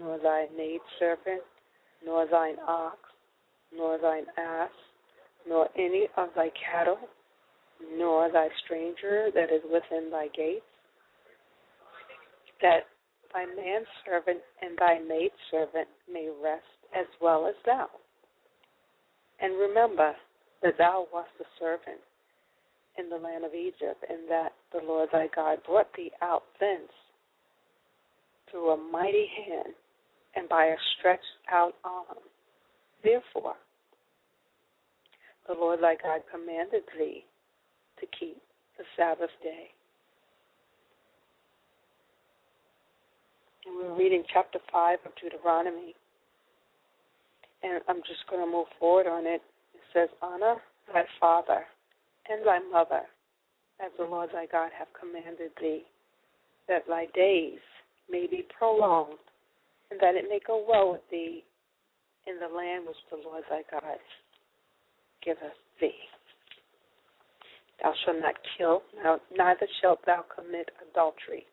nor 0.00 0.18
thy 0.18 0.46
maidservant, 0.56 1.42
nor 2.04 2.26
thine 2.26 2.56
ox, 2.66 2.98
nor 3.76 3.98
thine 3.98 4.26
ass, 4.38 4.70
nor 5.46 5.68
any 5.76 6.06
of 6.16 6.28
thy 6.34 6.50
cattle, 6.70 6.98
nor 7.96 8.30
thy 8.32 8.48
stranger 8.64 9.28
that 9.34 9.52
is 9.52 9.62
within 9.64 10.10
thy 10.10 10.28
gates, 10.36 10.64
that 12.62 12.86
thy 13.32 13.44
manservant 13.46 14.40
and 14.62 14.76
thy 14.78 14.98
maidservant 14.98 15.88
may 16.12 16.28
rest 16.42 16.64
as 16.98 17.06
well 17.20 17.46
as 17.46 17.54
thou. 17.64 17.86
And 19.40 19.58
remember 19.58 20.14
that 20.62 20.74
thou 20.78 21.06
wast 21.12 21.30
a 21.40 21.44
servant 21.58 22.00
in 22.98 23.08
the 23.08 23.16
land 23.16 23.44
of 23.44 23.54
Egypt, 23.54 24.04
and 24.08 24.28
that 24.28 24.52
the 24.72 24.84
Lord 24.84 25.08
thy 25.12 25.28
God 25.34 25.58
brought 25.66 25.88
thee 25.96 26.10
out 26.20 26.42
thence 26.58 26.92
through 28.50 28.70
a 28.70 28.76
mighty 28.76 29.26
hand 29.46 29.74
and 30.36 30.48
by 30.48 30.66
a 30.66 30.76
stretched 30.98 31.24
out 31.52 31.74
arm. 31.84 32.18
Therefore, 33.02 33.54
the 35.48 35.54
Lord 35.54 35.80
thy 35.80 35.96
God 36.02 36.20
commanded 36.30 36.82
thee 36.98 37.24
to 37.98 38.06
keep 38.18 38.36
the 38.78 38.84
Sabbath 38.96 39.30
day. 39.42 39.70
And 43.66 43.76
we're 43.76 43.98
reading 43.98 44.22
chapter 44.32 44.58
5 44.72 44.98
of 45.04 45.12
Deuteronomy. 45.20 45.94
And 47.62 47.82
I'm 47.88 48.00
just 48.06 48.26
going 48.28 48.44
to 48.44 48.50
move 48.50 48.66
forward 48.78 49.06
on 49.06 49.26
it. 49.26 49.42
It 49.74 49.80
says, 49.92 50.08
Honor 50.22 50.56
thy 50.92 51.04
father 51.20 51.64
and 52.30 52.46
thy 52.46 52.58
mother, 52.72 53.02
as 53.84 53.90
the 53.98 54.04
Lord 54.04 54.30
thy 54.32 54.46
God 54.46 54.70
hath 54.76 54.88
commanded 54.98 55.50
thee, 55.60 55.82
that 56.68 56.86
thy 56.88 57.06
days 57.14 57.58
may 58.08 58.26
be 58.26 58.46
prolonged, 58.56 59.18
and 59.90 60.00
that 60.00 60.14
it 60.14 60.26
may 60.28 60.40
go 60.46 60.64
well 60.66 60.92
with 60.92 61.00
thee 61.10 61.44
in 62.26 62.38
the 62.38 62.54
land 62.54 62.86
which 62.86 62.96
the 63.10 63.16
Lord 63.16 63.44
thy 63.50 63.62
God 63.70 63.98
giveth 65.24 65.58
thee. 65.80 65.94
Thou 67.82 67.94
shalt 68.04 68.18
not 68.20 68.34
kill, 68.58 68.82
neither 69.36 69.66
shalt 69.80 70.04
thou 70.04 70.24
commit 70.34 70.70
adultery, 70.90 71.46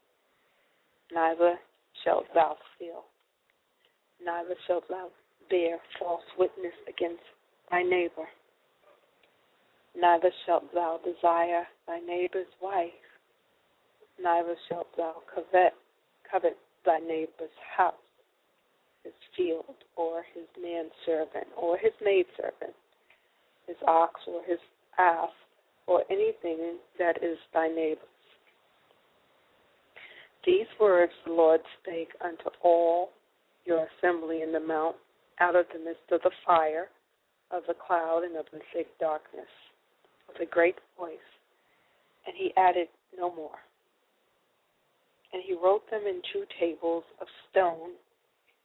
neither 1.12 1.56
shalt 2.04 2.26
thou 2.34 2.58
steal, 2.76 3.06
neither 4.24 4.56
shalt 4.68 4.88
thou 4.90 5.08
bear 5.50 5.78
false 5.98 6.24
witness 6.38 6.74
against 6.88 7.24
thy 7.72 7.82
neighbor, 7.82 8.28
neither 9.96 10.30
shalt 10.46 10.72
thou 10.74 11.00
desire 11.04 11.66
thy 11.88 12.00
neighbor's 12.00 12.52
wife, 12.62 12.92
neither 14.22 14.56
shalt 14.68 14.88
thou 14.98 15.16
covet, 15.34 15.74
covet 16.30 16.58
thy 16.86 17.00
neighbor's 17.00 17.56
house, 17.78 17.94
his 19.08 19.14
field, 19.36 19.76
or 19.96 20.24
his 20.34 20.48
manservant, 20.62 21.48
or 21.56 21.78
his 21.78 21.94
maidservant, 22.04 22.76
his 23.66 23.78
ox, 23.88 24.20
or 24.28 24.42
his 24.46 24.60
ass, 24.98 25.30
or 25.88 26.04
anything 26.10 26.78
that 27.00 27.24
is 27.24 27.38
thy 27.54 27.68
neighbor's. 27.70 28.04
These 30.46 30.68
words 30.80 31.14
the 31.26 31.34
Lord 31.34 31.62
spake 31.82 32.12
unto 32.24 32.50
all 32.62 33.10
your 33.66 33.88
assembly 33.88 34.42
in 34.42 34.52
the 34.52 34.60
mount 34.60 34.96
out 35.40 35.56
of 35.56 35.66
the 35.74 35.80
midst 35.80 36.12
of 36.12 36.22
the 36.24 36.32
fire, 36.46 36.88
of 37.52 37.64
the 37.68 37.76
cloud, 37.76 38.24
and 38.24 38.36
of 38.36 38.46
the 38.52 38.60
thick 38.74 38.88
darkness, 39.00 39.48
with 40.28 40.42
a 40.42 40.52
great 40.52 40.76
voice. 40.98 41.18
And 42.26 42.36
he 42.36 42.52
added 42.58 42.88
no 43.18 43.34
more. 43.34 43.60
And 45.34 45.42
he 45.46 45.54
wrote 45.54 45.90
them 45.92 46.04
in 46.08 46.22
two 46.34 46.44
tables 46.60 47.04
of 47.22 47.28
stone 47.50 47.92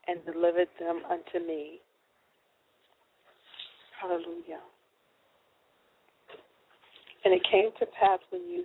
and 0.08 0.24
delivered 0.24 0.68
them 0.78 1.02
unto 1.10 1.44
me. 1.46 1.80
Hallelujah. 4.00 4.60
And 7.24 7.32
it 7.32 7.42
came 7.50 7.70
to 7.78 7.86
pass 7.86 8.18
when 8.30 8.42
you 8.48 8.64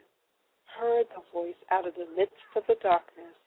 heard 0.79 1.05
the 1.15 1.21
voice 1.31 1.59
out 1.71 1.87
of 1.87 1.93
the 1.93 2.07
midst 2.17 2.33
of 2.55 2.63
the 2.67 2.75
darkness, 2.81 3.37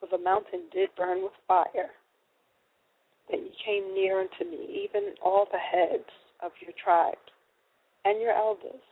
for 0.00 0.08
the 0.10 0.22
mountain 0.22 0.62
did 0.72 0.88
burn 0.96 1.22
with 1.22 1.32
fire, 1.46 1.90
that 3.30 3.38
you 3.38 3.50
came 3.64 3.94
near 3.94 4.20
unto 4.20 4.50
me, 4.50 4.84
even 4.84 5.14
all 5.24 5.46
the 5.50 5.58
heads 5.58 6.10
of 6.42 6.52
your 6.60 6.72
tribes 6.82 7.18
and 8.04 8.20
your 8.20 8.32
elders, 8.32 8.82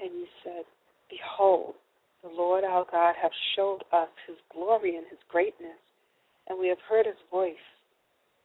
and 0.00 0.10
you 0.12 0.26
said, 0.44 0.64
Behold, 1.08 1.74
the 2.22 2.28
Lord 2.28 2.64
our 2.64 2.86
God 2.90 3.14
hath 3.20 3.32
showed 3.54 3.84
us 3.92 4.08
his 4.26 4.36
glory 4.52 4.96
and 4.96 5.06
his 5.08 5.18
greatness, 5.30 5.78
and 6.48 6.58
we 6.58 6.68
have 6.68 6.80
heard 6.88 7.06
his 7.06 7.20
voice 7.30 7.54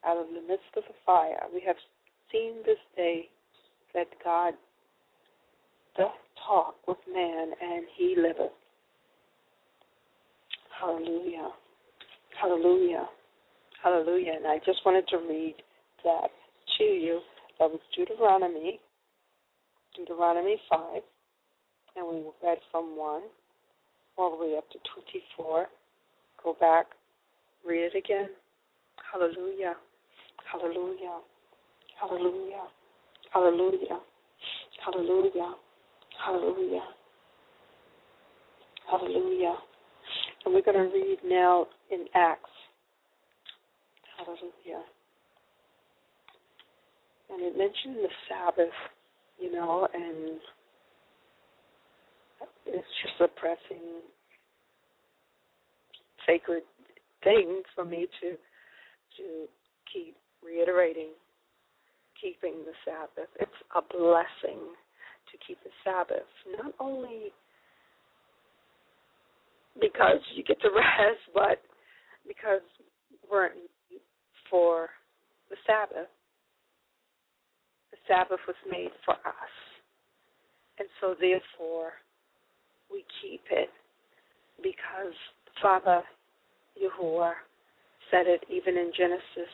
out 0.06 0.18
of 0.18 0.28
the 0.28 0.42
midst 0.48 0.72
of 0.78 0.84
the 0.88 0.96
fire. 1.06 1.44
We 1.54 1.62
have 1.66 1.76
seen 2.32 2.56
this 2.66 2.78
day 2.96 3.30
that 3.94 4.08
God 4.24 4.54
doth 5.98 6.12
talk 6.48 6.76
with 6.88 6.98
man, 7.14 7.52
and 7.62 7.86
he 7.98 8.16
liveth. 8.18 8.52
Hallelujah. 10.80 11.50
Hallelujah. 12.40 13.08
Hallelujah. 13.84 14.34
And 14.38 14.48
I 14.48 14.58
just 14.66 14.80
wanted 14.86 15.08
to 15.10 15.18
read 15.18 15.56
that 16.04 16.30
to 16.78 16.84
you. 16.84 17.20
That 17.60 17.70
was 17.70 17.80
Deuteronomy, 17.96 18.80
Deuteronomy 19.96 20.60
5, 20.70 20.80
and 21.96 22.08
we 22.08 22.24
read 22.44 22.58
from 22.72 22.98
1 22.98 23.22
all 24.18 24.38
the 24.38 24.44
way 24.44 24.58
up 24.58 24.70
to 24.72 24.80
24. 24.96 25.68
Go 26.44 26.56
back, 26.60 26.88
read 27.68 27.92
it 27.94 27.96
again. 27.96 28.30
Hallelujah. 29.12 29.76
Hallelujah. 30.52 31.20
Hallelujah. 32.00 32.68
Hallelujah. 33.32 34.00
Hallelujah. 34.84 35.54
Hallelujah. 36.26 36.84
Hallelujah. 38.90 39.56
And 40.44 40.54
we're 40.54 40.62
going 40.62 40.78
to 40.78 40.94
read 40.94 41.20
now 41.24 41.68
in 41.92 42.06
Acts. 42.16 42.50
Hallelujah. 44.18 44.84
And 47.32 47.42
it 47.42 47.58
mentioned 47.58 48.04
the 48.04 48.10
Sabbath, 48.28 48.74
you 49.40 49.54
know, 49.54 49.88
and 49.94 50.40
it's 52.66 52.88
just 53.04 53.22
a 53.22 53.28
pressing, 53.40 54.02
sacred 56.28 56.64
thing 57.24 57.62
for 57.74 57.86
me 57.86 58.08
to 58.22 58.32
to 59.18 59.48
keep 59.92 60.16
reiterating 60.44 61.10
keeping 62.22 62.64
the 62.66 62.74
Sabbath. 62.86 63.30
It's 63.40 63.62
a 63.76 63.82
blessing 63.82 64.62
to 65.32 65.36
keep 65.46 65.58
the 65.64 65.72
Sabbath, 65.84 66.28
not 66.58 66.74
only 66.80 67.34
because 69.80 70.20
you 70.36 70.44
get 70.44 70.62
to 70.62 70.70
rest, 70.76 71.22
but 71.34 71.62
because 72.28 72.62
we're 73.30 73.50
for 74.50 74.90
the 75.50 75.56
Sabbath. 75.66 76.10
The 77.92 77.98
Sabbath 78.08 78.40
was 78.48 78.56
made 78.70 78.92
for 79.06 79.14
us. 79.14 79.56
And 80.78 80.88
so 81.00 81.16
therefore 81.20 81.94
we 82.92 83.06
keep 83.22 83.42
it 83.50 83.70
because 84.62 85.16
Father 85.62 86.02
Yahuwah 86.78 87.34
said 88.12 88.28
it 88.28 88.44
even 88.50 88.78
in 88.78 88.92
Genesis 88.96 89.52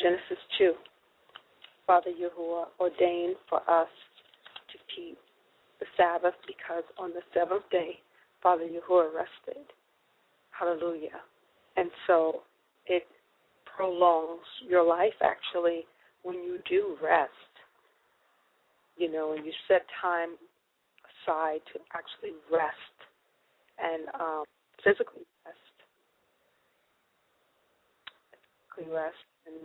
Genesis 0.00 0.42
two. 0.58 0.74
Father 1.86 2.10
Yahuwah 2.10 2.66
ordained 2.78 3.36
for 3.48 3.58
us 3.68 3.88
to 4.70 4.78
keep 4.94 5.18
the 5.80 5.86
Sabbath 5.96 6.34
because 6.46 6.84
on 6.98 7.10
the 7.10 7.22
seventh 7.34 7.68
day 7.70 7.98
Father 8.42 8.64
Yahuwah 8.64 9.14
rested. 9.14 9.64
Hallelujah. 10.50 11.20
And 11.76 11.90
so 12.06 12.42
it 12.86 13.06
prolongs 13.76 14.44
your 14.68 14.84
life 14.84 15.14
actually 15.22 15.84
when 16.22 16.36
you 16.36 16.58
do 16.68 16.96
rest. 17.02 17.30
You 18.96 19.10
know, 19.10 19.32
and 19.32 19.44
you 19.44 19.52
set 19.68 19.82
time 20.00 20.30
aside 21.26 21.60
to 21.72 21.80
actually 21.94 22.36
rest 22.50 22.96
and 23.78 24.08
um, 24.20 24.44
physically 24.84 25.22
rest. 25.46 25.58
Physically 28.76 28.94
rest. 28.94 29.31
And 29.46 29.56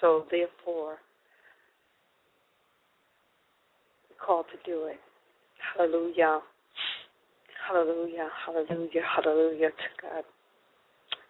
so 0.00 0.24
therefore 0.30 0.98
called 4.24 4.46
to 4.52 4.70
do 4.70 4.86
it. 4.86 5.00
Hallelujah. 5.76 6.40
Hallelujah, 7.68 8.28
hallelujah, 8.44 9.02
hallelujah 9.16 9.68
to 9.70 10.02
God. 10.02 10.24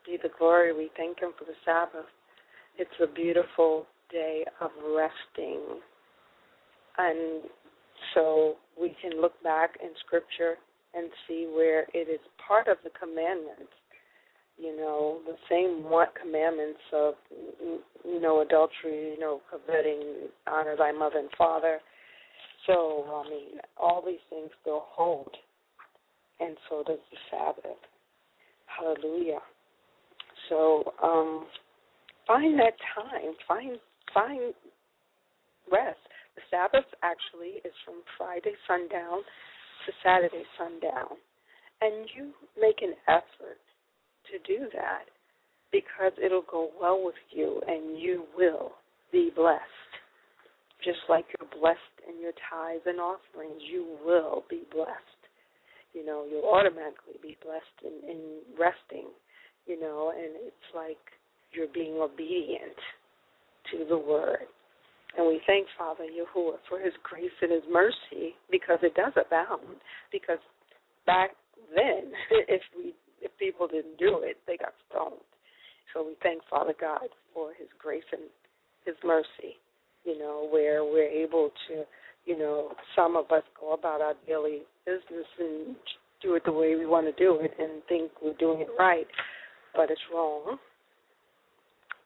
Be 0.07 0.16
the 0.22 0.31
glory. 0.38 0.72
We 0.72 0.90
thank 0.96 1.20
Him 1.20 1.31
for 1.38 1.44
the 1.44 1.52
Sabbath. 1.64 2.07
It's 2.78 2.90
a 3.02 3.07
beautiful 3.07 3.87
day 4.11 4.44
of 4.61 4.70
resting. 4.96 5.61
And 6.98 7.42
so 8.14 8.57
we 8.81 8.96
can 9.00 9.20
look 9.20 9.40
back 9.42 9.76
in 9.83 9.90
Scripture 10.05 10.57
and 10.94 11.11
see 11.28 11.50
where 11.55 11.87
it 11.94 12.09
is 12.09 12.20
part 12.46 12.66
of 12.66 12.78
the 12.83 12.90
commandments. 12.98 13.72
You 14.59 14.77
know, 14.77 15.19
the 15.27 15.37
same 15.51 15.91
what 15.91 16.15
commandments 16.21 16.81
of 16.93 17.15
you 18.05 18.21
know 18.21 18.43
adultery, 18.43 19.12
you 19.15 19.19
know, 19.19 19.41
coveting, 19.51 20.29
honor 20.47 20.77
thy 20.77 20.93
mother 20.93 21.19
and 21.19 21.31
father. 21.37 21.81
So 22.67 23.25
I 23.25 23.29
mean, 23.29 23.59
all 23.77 24.03
these 24.07 24.23
things 24.31 24.51
still 24.61 24.85
hold 24.87 25.37
and 26.43 26.57
so 26.69 26.83
does 26.87 26.99
the 27.11 27.19
Sabbath. 27.31 27.79
Hallelujah. 28.67 29.41
So 30.49 30.93
um, 31.03 31.47
find 32.27 32.59
that 32.59 32.75
time. 32.95 33.35
Find 33.47 33.79
find 34.12 34.55
rest. 35.71 35.99
The 36.35 36.43
Sabbath 36.51 36.88
actually 37.03 37.61
is 37.65 37.75
from 37.85 38.03
Friday 38.17 38.55
sundown 38.67 39.23
to 39.87 39.93
Saturday 40.03 40.45
sundown, 40.59 41.17
and 41.81 42.09
you 42.17 42.33
make 42.61 42.83
an 42.83 42.95
effort 43.09 43.61
to 44.30 44.38
do 44.46 44.66
that 44.72 45.04
because 45.72 46.12
it'll 46.22 46.44
go 46.50 46.70
well 46.80 47.02
with 47.02 47.14
you, 47.30 47.61
and 47.66 47.98
you 47.98 48.24
will 48.37 48.72
be 49.11 49.30
blessed. 49.35 49.62
Just 50.85 50.98
like 51.08 51.24
you're 51.38 51.48
blessed 51.61 51.78
in 52.08 52.20
your 52.20 52.32
tithes 52.50 52.82
and 52.87 53.00
offerings, 53.00 53.62
you 53.70 53.96
will 54.04 54.44
be 54.50 54.62
blessed 54.72 55.22
you 55.92 56.04
know, 56.04 56.24
you'll 56.28 56.48
automatically 56.48 57.20
be 57.22 57.37
blessed 57.44 57.78
in, 57.85 58.11
in 58.11 58.18
resting, 58.58 59.08
you 59.66 59.80
know, 59.80 60.12
and 60.14 60.32
it's 60.46 60.68
like 60.74 61.00
you're 61.52 61.72
being 61.72 61.96
obedient 62.00 62.76
to 63.70 63.85
the 63.88 63.98
word. 63.98 64.48
And 65.16 65.26
we 65.26 65.40
thank 65.46 65.66
Father 65.76 66.04
Yahuwah 66.04 66.56
for 66.68 66.80
his 66.80 66.94
grace 67.02 67.37
and 67.42 67.52
his 67.52 67.62
mercy 67.70 68.32
because 68.50 68.78
it 68.82 68.94
does 68.94 69.12
abound, 69.14 69.76
because 70.11 70.40
back 71.04 71.30
then, 71.74 72.12
if 72.48 72.62
we 72.76 72.94
if 73.22 73.30
people 73.38 73.66
didn't 73.66 73.98
do 73.98 74.20
it, 74.22 74.38
they 74.46 74.56
got 74.56 74.74
stoned. 74.90 75.22
So 75.94 76.04
we 76.04 76.14
thank 76.22 76.42
Father 76.50 76.74
God 76.78 77.08
for 77.35 77.50
His 77.58 77.68
grace 77.78 78.06
and 78.12 78.22
His 78.85 78.96
mercy. 79.04 79.56
You 80.04 80.18
know, 80.18 80.48
where 80.50 80.85
we're 80.85 81.08
able 81.08 81.50
to, 81.68 81.85
you 82.26 82.37
know, 82.37 82.72
some 82.96 83.16
of 83.16 83.30
us 83.30 83.44
go 83.58 83.72
about 83.72 84.00
our 84.00 84.14
daily 84.26 84.62
business 84.85 85.26
and 85.38 85.76
do 86.20 86.35
it 86.35 86.42
the 86.44 86.52
way 86.52 86.74
we 86.74 86.87
want 86.87 87.06
to 87.06 87.12
do 87.12 87.38
it 87.40 87.52
and 87.58 87.82
think 87.88 88.11
we're 88.22 88.35
doing 88.35 88.61
it 88.61 88.68
right, 88.78 89.06
but 89.74 89.90
it's 89.90 90.00
wrong. 90.12 90.58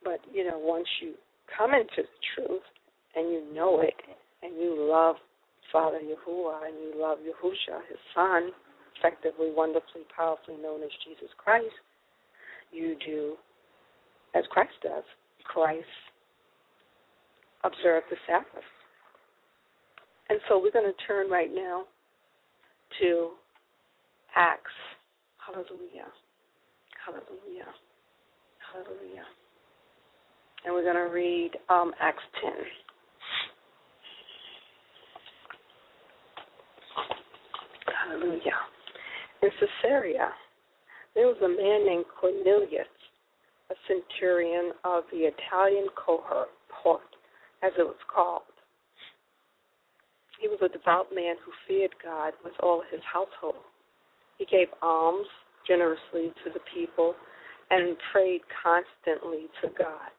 But 0.04 0.20
you 0.32 0.44
know, 0.44 0.58
once 0.58 0.86
you 1.00 1.14
come 1.56 1.72
into 1.72 2.02
the 2.02 2.18
truth 2.34 2.62
and 3.14 3.30
you 3.30 3.42
know 3.54 3.80
it 3.80 3.94
and 4.42 4.54
you 4.56 4.76
love 4.78 5.16
Father 5.72 5.98
Yahuwah 5.98 6.66
and 6.68 6.76
you 6.76 6.92
love 6.96 7.18
Yahusha, 7.18 7.80
his 7.88 7.98
son, 8.14 8.50
effectively, 8.98 9.52
wonderfully, 9.54 10.02
powerfully 10.14 10.56
known 10.62 10.82
as 10.82 10.90
Jesus 11.06 11.28
Christ, 11.36 11.74
you 12.72 12.96
do 13.04 13.34
as 14.34 14.44
Christ 14.50 14.74
does. 14.82 15.04
Christ 15.44 15.86
observed 17.64 18.06
the 18.10 18.16
Sabbath. 18.26 18.64
And 20.28 20.40
so 20.48 20.58
we're 20.60 20.72
going 20.72 20.90
to 20.90 21.06
turn 21.06 21.30
right 21.30 21.50
now 21.54 21.84
to 23.00 23.30
Acts. 24.34 24.70
Hallelujah. 25.38 26.10
Hallelujah. 27.04 27.70
Hallelujah. 28.72 29.24
And 30.64 30.74
we're 30.74 30.82
going 30.82 30.96
to 30.96 31.12
read 31.14 31.52
um, 31.68 31.92
Acts 32.00 32.22
10. 32.42 32.52
Hallelujah. 38.08 38.52
In 39.42 39.50
Caesarea, 39.60 40.30
there 41.14 41.26
was 41.26 41.36
a 41.42 41.48
man 41.48 41.86
named 41.86 42.04
Cornelius, 42.20 42.86
a 43.70 43.74
centurion 43.88 44.72
of 44.84 45.04
the 45.10 45.28
Italian 45.28 45.86
cohort, 45.96 46.48
as 47.62 47.72
it 47.78 47.82
was 47.82 47.96
called. 48.12 48.42
He 50.40 50.48
was 50.48 50.58
a 50.62 50.68
devout 50.68 51.08
man 51.14 51.36
who 51.44 51.52
feared 51.66 51.94
God 52.02 52.32
with 52.44 52.52
all 52.62 52.82
his 52.90 53.00
household. 53.10 53.64
He 54.38 54.44
gave 54.44 54.68
alms 54.82 55.26
generously 55.66 56.32
to 56.44 56.52
the 56.52 56.60
people 56.72 57.14
and 57.70 57.96
prayed 58.12 58.42
constantly 58.62 59.48
to 59.62 59.68
God. 59.76 60.12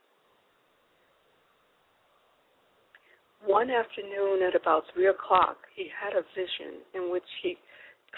One 3.46 3.70
afternoon 3.70 4.42
at 4.42 4.60
about 4.60 4.84
three 4.94 5.08
o'clock, 5.08 5.58
he 5.76 5.88
had 5.88 6.14
a 6.14 6.26
vision 6.36 6.82
in 6.96 7.12
which 7.12 7.24
he 7.42 7.58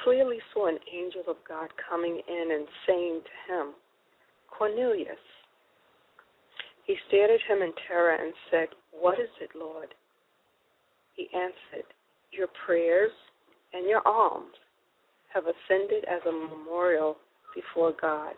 clearly 0.03 0.37
saw 0.53 0.67
an 0.67 0.79
angel 0.93 1.23
of 1.27 1.37
God 1.47 1.69
coming 1.89 2.21
in 2.27 2.51
and 2.51 2.67
saying 2.87 3.21
to 3.23 3.53
him, 3.53 3.73
Cornelius. 4.49 5.17
He 6.85 6.95
stared 7.07 7.29
at 7.29 7.41
him 7.47 7.61
in 7.61 7.71
terror 7.87 8.15
and 8.15 8.33
said, 8.49 8.67
What 8.91 9.19
is 9.19 9.29
it, 9.41 9.51
Lord? 9.55 9.93
He 11.15 11.27
answered, 11.33 11.85
Your 12.31 12.47
prayers 12.65 13.11
and 13.73 13.87
your 13.87 14.05
alms 14.07 14.55
have 15.33 15.43
ascended 15.43 16.03
as 16.05 16.21
a 16.27 16.31
memorial 16.31 17.17
before 17.53 17.93
God. 18.01 18.33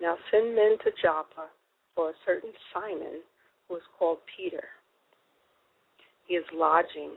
Now 0.00 0.16
send 0.30 0.54
men 0.54 0.76
to 0.84 0.90
Joppa 1.02 1.48
for 1.94 2.10
a 2.10 2.20
certain 2.24 2.52
Simon 2.72 3.20
who 3.68 3.76
is 3.76 3.82
called 3.98 4.18
Peter. 4.36 4.64
He 6.26 6.34
is 6.34 6.44
lodging 6.54 7.12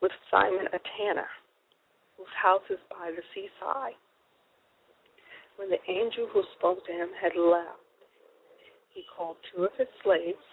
with 0.00 0.12
Simon 0.30 0.66
a 0.72 0.80
tanner, 0.98 1.28
whose 2.16 2.32
house 2.40 2.64
is 2.70 2.78
by 2.90 3.10
the 3.10 3.22
seaside. 3.34 3.96
When 5.56 5.70
the 5.70 5.80
angel 5.88 6.28
who 6.32 6.42
spoke 6.58 6.84
to 6.86 6.92
him 6.92 7.08
had 7.20 7.32
left, 7.36 7.80
he 8.92 9.04
called 9.16 9.36
two 9.52 9.64
of 9.64 9.72
his 9.78 9.88
slaves 10.02 10.44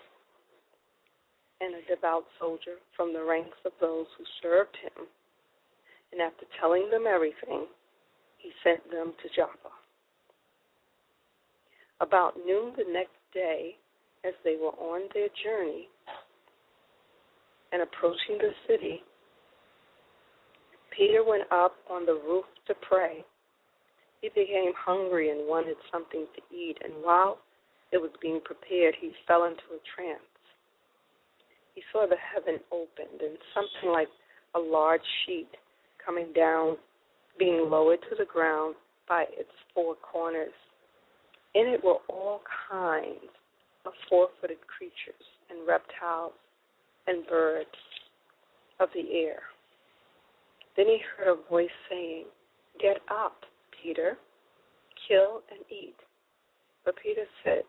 and 1.61 1.75
a 1.75 1.95
devout 1.95 2.25
soldier 2.39 2.75
from 2.95 3.13
the 3.13 3.23
ranks 3.23 3.57
of 3.65 3.71
those 3.79 4.07
who 4.17 4.23
served 4.41 4.75
him, 4.81 5.07
and 6.11 6.21
after 6.21 6.45
telling 6.59 6.89
them 6.89 7.05
everything, 7.07 7.67
he 8.37 8.51
sent 8.63 8.83
them 8.91 9.13
to 9.23 9.29
Joppa. 9.35 9.71
About 12.01 12.35
noon 12.45 12.73
the 12.75 12.91
next 12.91 13.15
day, 13.33 13.75
as 14.25 14.33
they 14.43 14.55
were 14.55 14.75
on 14.79 15.07
their 15.13 15.29
journey 15.43 15.87
and 17.71 17.81
approaching 17.81 18.37
the 18.39 18.51
city, 18.67 19.03
Peter 20.95 21.23
went 21.23 21.43
up 21.51 21.73
on 21.89 22.05
the 22.05 22.13
roof 22.13 22.45
to 22.67 22.73
pray. 22.87 23.25
He 24.21 24.29
became 24.29 24.71
hungry 24.77 25.31
and 25.31 25.47
wanted 25.47 25.75
something 25.91 26.25
to 26.35 26.55
eat, 26.55 26.77
and 26.83 26.93
while 27.03 27.39
it 27.91 27.97
was 27.97 28.11
being 28.21 28.39
prepared, 28.43 28.95
he 28.99 29.11
fell 29.27 29.45
into 29.45 29.63
a 29.73 29.81
trance. 29.95 30.21
He 31.75 31.81
saw 31.91 32.05
the 32.07 32.15
heaven 32.33 32.59
opened 32.71 33.21
and 33.21 33.37
something 33.53 33.91
like 33.91 34.07
a 34.55 34.59
large 34.59 35.01
sheet 35.25 35.49
coming 36.03 36.27
down, 36.35 36.77
being 37.39 37.69
lowered 37.69 37.99
to 38.09 38.15
the 38.17 38.25
ground 38.25 38.75
by 39.07 39.25
its 39.31 39.49
four 39.73 39.95
corners. 39.95 40.53
In 41.55 41.67
it 41.67 41.83
were 41.83 41.97
all 42.09 42.41
kinds 42.69 43.31
of 43.85 43.93
four 44.09 44.29
footed 44.39 44.57
creatures 44.67 45.25
and 45.49 45.67
reptiles 45.67 46.33
and 47.07 47.25
birds 47.27 47.69
of 48.79 48.89
the 48.93 49.11
air. 49.11 49.41
Then 50.75 50.87
he 50.87 50.99
heard 51.15 51.31
a 51.37 51.49
voice 51.49 51.69
saying, 51.89 52.25
Get 52.81 52.97
up, 53.09 53.43
Peter, 53.81 54.17
kill 55.07 55.41
and 55.51 55.59
eat. 55.69 55.95
But 56.85 56.95
Peter 57.01 57.25
said, 57.43 57.63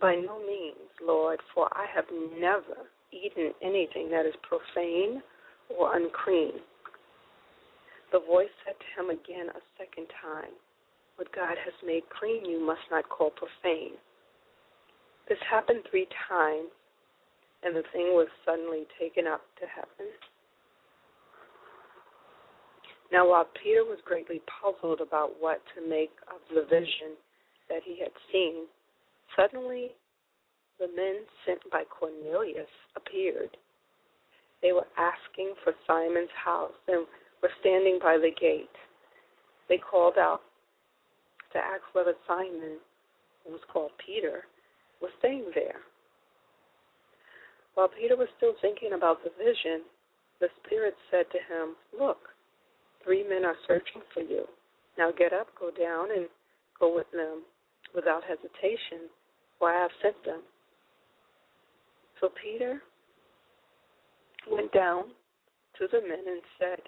By 0.00 0.14
no 0.14 0.38
means, 0.38 0.90
Lord, 1.04 1.40
for 1.54 1.68
I 1.76 1.86
have 1.94 2.06
never 2.38 2.88
eaten 3.12 3.52
anything 3.62 4.10
that 4.10 4.26
is 4.26 4.34
profane 4.42 5.22
or 5.76 5.96
unclean. 5.96 6.60
The 8.12 8.20
voice 8.20 8.52
said 8.64 8.74
to 8.80 8.88
him 9.02 9.10
again 9.10 9.48
a 9.50 9.60
second 9.76 10.06
time, 10.22 10.52
What 11.16 11.34
God 11.34 11.56
has 11.62 11.74
made 11.84 12.02
clean 12.18 12.44
you 12.44 12.64
must 12.64 12.80
not 12.90 13.08
call 13.08 13.30
profane. 13.30 13.96
This 15.28 15.38
happened 15.50 15.84
three 15.90 16.08
times, 16.28 16.72
and 17.62 17.76
the 17.76 17.84
thing 17.92 18.16
was 18.16 18.28
suddenly 18.46 18.86
taken 18.98 19.26
up 19.26 19.42
to 19.60 19.66
heaven. 19.68 20.08
Now, 23.10 23.28
while 23.28 23.48
Peter 23.62 23.84
was 23.84 23.98
greatly 24.04 24.42
puzzled 24.60 25.00
about 25.00 25.40
what 25.40 25.62
to 25.74 25.88
make 25.88 26.12
of 26.28 26.40
the 26.54 26.62
vision 26.68 27.16
that 27.68 27.80
he 27.84 27.98
had 28.00 28.12
seen, 28.32 28.66
suddenly 29.36 29.92
the 30.78 30.88
men 30.94 31.24
sent 31.46 31.60
by 31.70 31.84
Cornelius 31.84 32.68
appeared. 32.96 33.56
They 34.62 34.72
were 34.72 34.86
asking 34.96 35.54
for 35.64 35.72
Simon's 35.86 36.32
house 36.44 36.76
and 36.86 37.06
were 37.42 37.50
standing 37.60 37.98
by 38.02 38.18
the 38.18 38.30
gate. 38.38 38.68
They 39.68 39.78
called 39.78 40.18
out 40.18 40.40
to 41.52 41.58
ask 41.58 41.82
whether 41.92 42.14
Simon, 42.26 42.78
who 43.44 43.52
was 43.52 43.60
called 43.72 43.92
Peter, 44.04 44.44
was 45.00 45.10
staying 45.18 45.50
there. 45.54 45.80
While 47.74 47.88
Peter 47.88 48.16
was 48.16 48.28
still 48.36 48.54
thinking 48.60 48.92
about 48.94 49.22
the 49.22 49.30
vision, 49.38 49.82
the 50.40 50.48
Spirit 50.64 50.94
said 51.10 51.26
to 51.30 51.38
him, 51.38 51.76
Look, 51.98 52.18
Three 53.08 53.26
men 53.26 53.46
are 53.46 53.56
searching 53.66 54.02
for 54.12 54.20
you. 54.20 54.44
Now 54.98 55.10
get 55.16 55.32
up, 55.32 55.46
go 55.58 55.70
down, 55.70 56.08
and 56.14 56.28
go 56.78 56.94
with 56.94 57.10
them 57.10 57.40
without 57.94 58.20
hesitation, 58.22 59.08
for 59.58 59.72
I 59.72 59.80
have 59.80 59.90
sent 60.02 60.22
them. 60.26 60.42
So 62.20 62.28
Peter 62.42 62.82
went 64.50 64.70
down 64.72 65.04
to 65.78 65.86
the 65.90 66.02
men 66.02 66.20
and 66.26 66.42
said, 66.60 66.80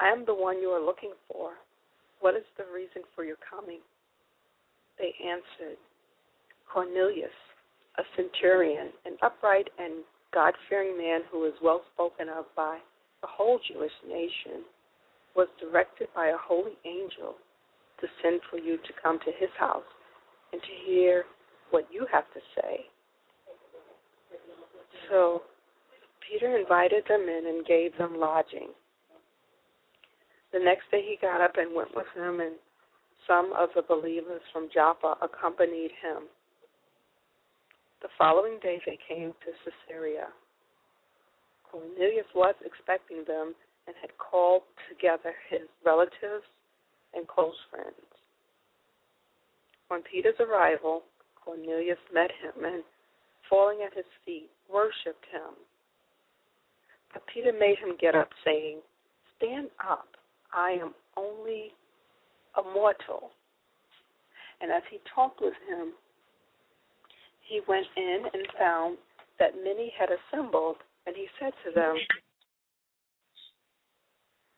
I 0.00 0.08
am 0.08 0.24
the 0.26 0.34
one 0.34 0.58
you 0.58 0.70
are 0.70 0.84
looking 0.84 1.12
for. 1.30 1.52
What 2.18 2.34
is 2.34 2.42
the 2.58 2.64
reason 2.74 3.02
for 3.14 3.22
your 3.22 3.36
coming? 3.48 3.78
They 4.98 5.14
answered, 5.24 5.78
Cornelius, 6.66 7.30
a 7.96 8.02
centurion, 8.16 8.88
an 9.06 9.18
upright 9.22 9.68
and 9.78 10.02
God 10.34 10.54
fearing 10.68 10.98
man 10.98 11.20
who 11.30 11.44
is 11.44 11.54
well 11.62 11.82
spoken 11.94 12.28
of 12.28 12.46
by 12.56 12.78
the 13.20 13.28
whole 13.28 13.60
Jewish 13.72 13.92
nation 14.08 14.64
was 15.36 15.48
directed 15.60 16.08
by 16.14 16.28
a 16.28 16.36
holy 16.36 16.76
angel 16.84 17.34
to 18.00 18.06
send 18.22 18.40
for 18.50 18.58
you 18.58 18.76
to 18.78 18.92
come 19.02 19.18
to 19.20 19.32
his 19.38 19.50
house 19.58 19.82
and 20.52 20.60
to 20.60 20.68
hear 20.86 21.24
what 21.70 21.86
you 21.92 22.06
have 22.12 22.24
to 22.34 22.40
say. 22.56 22.86
So 25.08 25.42
Peter 26.26 26.56
invited 26.56 27.04
them 27.08 27.22
in 27.22 27.46
and 27.46 27.66
gave 27.66 27.96
them 27.98 28.18
lodging. 28.18 28.68
The 30.52 30.58
next 30.58 30.90
day 30.90 31.02
he 31.02 31.16
got 31.20 31.40
up 31.40 31.52
and 31.56 31.74
went 31.74 31.94
with 31.94 32.06
them, 32.16 32.40
and 32.40 32.56
some 33.26 33.52
of 33.56 33.68
the 33.74 33.82
believers 33.82 34.42
from 34.52 34.68
Joppa 34.72 35.14
accompanied 35.22 35.92
him. 36.02 36.26
The 38.02 38.08
following 38.18 38.58
day 38.62 38.80
they 38.86 38.98
came 39.08 39.30
to 39.30 39.50
Caesarea. 39.62 40.28
Cornelius 41.70 42.26
was 42.34 42.54
expecting 42.64 43.24
them 43.26 43.54
and 43.90 43.98
had 44.00 44.16
called 44.18 44.62
together 44.88 45.34
his 45.50 45.66
relatives 45.84 46.46
and 47.12 47.26
close 47.26 47.58
friends. 47.70 48.06
On 49.90 50.00
Peter's 50.06 50.38
arrival, 50.38 51.02
Cornelius 51.44 51.98
met 52.14 52.30
him 52.30 52.64
and, 52.64 52.84
falling 53.48 53.80
at 53.84 53.96
his 53.96 54.06
feet, 54.24 54.48
worshipped 54.72 55.26
him. 55.32 55.58
But 57.12 57.26
Peter 57.26 57.50
made 57.52 57.78
him 57.78 57.96
get 58.00 58.14
up, 58.14 58.28
saying, 58.44 58.78
Stand 59.36 59.70
up, 59.82 60.06
I 60.54 60.78
am 60.80 60.94
only 61.16 61.72
a 62.56 62.62
mortal. 62.62 63.30
And 64.60 64.70
as 64.70 64.82
he 64.88 64.98
talked 65.12 65.40
with 65.40 65.54
him, 65.68 65.94
he 67.48 67.60
went 67.66 67.86
in 67.96 68.22
and 68.32 68.46
found 68.56 68.98
that 69.40 69.56
many 69.64 69.92
had 69.98 70.10
assembled, 70.14 70.76
and 71.08 71.16
he 71.16 71.26
said 71.40 71.52
to 71.64 71.72
them, 71.74 71.96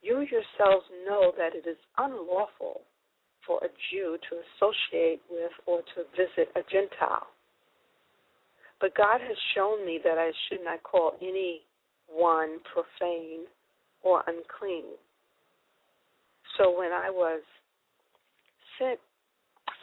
You 0.03 0.19
yourselves 0.21 0.85
know 1.07 1.33
that 1.39 1.55
it 1.55 1.67
is 1.69 1.79
unlawful 1.97 2.83
for 3.47 3.59
a 3.65 3.69
Jew 3.91 4.19
to 4.31 4.37
associate 4.37 5.21
with 5.31 5.53
or 5.67 5.81
to 5.95 6.03
visit 6.17 6.51
a 6.57 6.61
Gentile. 6.71 7.27
But 8.81 8.97
God 8.97 9.21
has 9.21 9.37
shown 9.55 9.87
me 9.87 10.01
that 10.03 10.19
I 10.19 10.33
should 10.49 10.65
not 10.65 10.83
call 10.83 11.13
any 11.23 11.61
one 12.09 12.59
profane 12.73 13.47
or 14.03 14.25
unclean. 14.27 14.99
So 16.59 16.77
when 16.77 16.91
I 16.93 17.09
was 17.09 17.43
sent 18.79 18.99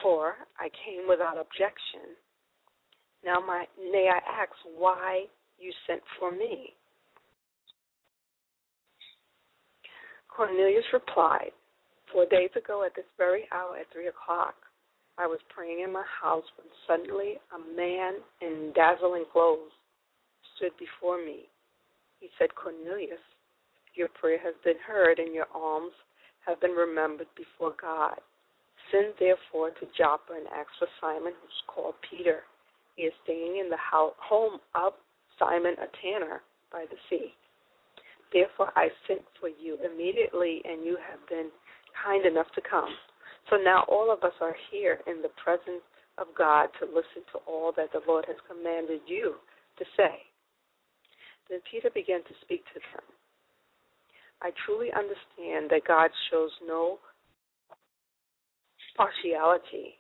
for, 0.02 0.36
I 0.60 0.70
came 0.86 1.08
without 1.08 1.38
objection. 1.38 2.16
Now, 3.24 3.40
my, 3.40 3.66
may 3.92 4.10
I 4.14 4.42
ask 4.42 4.52
why 4.78 5.26
you 5.58 5.72
sent 5.88 6.02
for 6.20 6.32
me? 6.32 6.74
Cornelius 10.40 10.86
replied, 10.94 11.52
Four 12.14 12.26
days 12.32 12.50
ago 12.56 12.86
at 12.86 12.96
this 12.96 13.04
very 13.18 13.44
hour 13.52 13.76
at 13.76 13.92
three 13.92 14.08
o'clock, 14.08 14.56
I 15.18 15.28
was 15.28 15.40
praying 15.54 15.84
in 15.84 15.92
my 15.92 16.06
house 16.08 16.46
when 16.56 16.72
suddenly 16.88 17.36
a 17.52 17.60
man 17.76 18.24
in 18.40 18.72
dazzling 18.74 19.26
clothes 19.34 19.76
stood 20.56 20.72
before 20.80 21.18
me. 21.20 21.52
He 22.22 22.30
said, 22.40 22.56
Cornelius, 22.56 23.20
your 23.96 24.08
prayer 24.16 24.40
has 24.40 24.56
been 24.64 24.80
heard 24.80 25.20
and 25.20 25.36
your 25.36 25.48
alms 25.54 25.92
have 26.48 26.62
been 26.62 26.72
remembered 26.72 27.28
before 27.36 27.76
God. 27.76 28.16
Send 28.94 29.20
therefore 29.20 29.72
to 29.72 29.92
Joppa 29.98 30.40
and 30.40 30.48
ask 30.56 30.72
for 30.80 30.88
Simon, 31.02 31.34
who's 31.36 31.64
called 31.68 31.96
Peter. 32.10 32.48
He 32.96 33.04
is 33.04 33.14
staying 33.26 33.60
in 33.60 33.70
the 33.70 33.82
home 33.84 34.60
of 34.74 34.94
Simon, 35.38 35.76
a 35.84 35.92
tanner 36.00 36.40
by 36.72 36.86
the 36.90 36.98
sea. 37.10 37.36
Therefore 38.32 38.72
I 38.76 38.90
sent 39.08 39.22
for 39.40 39.50
you 39.50 39.78
immediately, 39.84 40.62
and 40.66 40.86
you 40.86 40.98
have 41.10 41.20
been 41.30 41.50
kind 42.06 42.26
enough 42.26 42.48
to 42.56 42.62
come. 42.62 42.90
So 43.50 43.58
now 43.58 43.86
all 43.88 44.12
of 44.12 44.24
us 44.24 44.34
are 44.42 44.56
here 44.72 45.00
in 45.08 45.22
the 45.22 45.34
presence 45.44 45.84
of 46.18 46.28
God 46.38 46.70
to 46.80 46.86
listen 46.86 47.26
to 47.34 47.40
all 47.48 47.74
that 47.78 47.92
the 47.92 48.02
Lord 48.08 48.26
has 48.28 48.38
commanded 48.48 49.02
you 49.08 49.36
to 49.78 49.86
say. 49.98 50.22
Then 51.50 51.60
Peter 51.70 51.90
began 51.94 52.22
to 52.24 52.34
speak 52.42 52.64
to 52.74 52.80
them. 52.94 53.02
I 54.42 54.52
truly 54.66 54.90
understand 54.94 55.72
that 55.72 55.88
God 55.88 56.12
shows 56.30 56.52
no 56.66 57.00
partiality, 58.96 59.96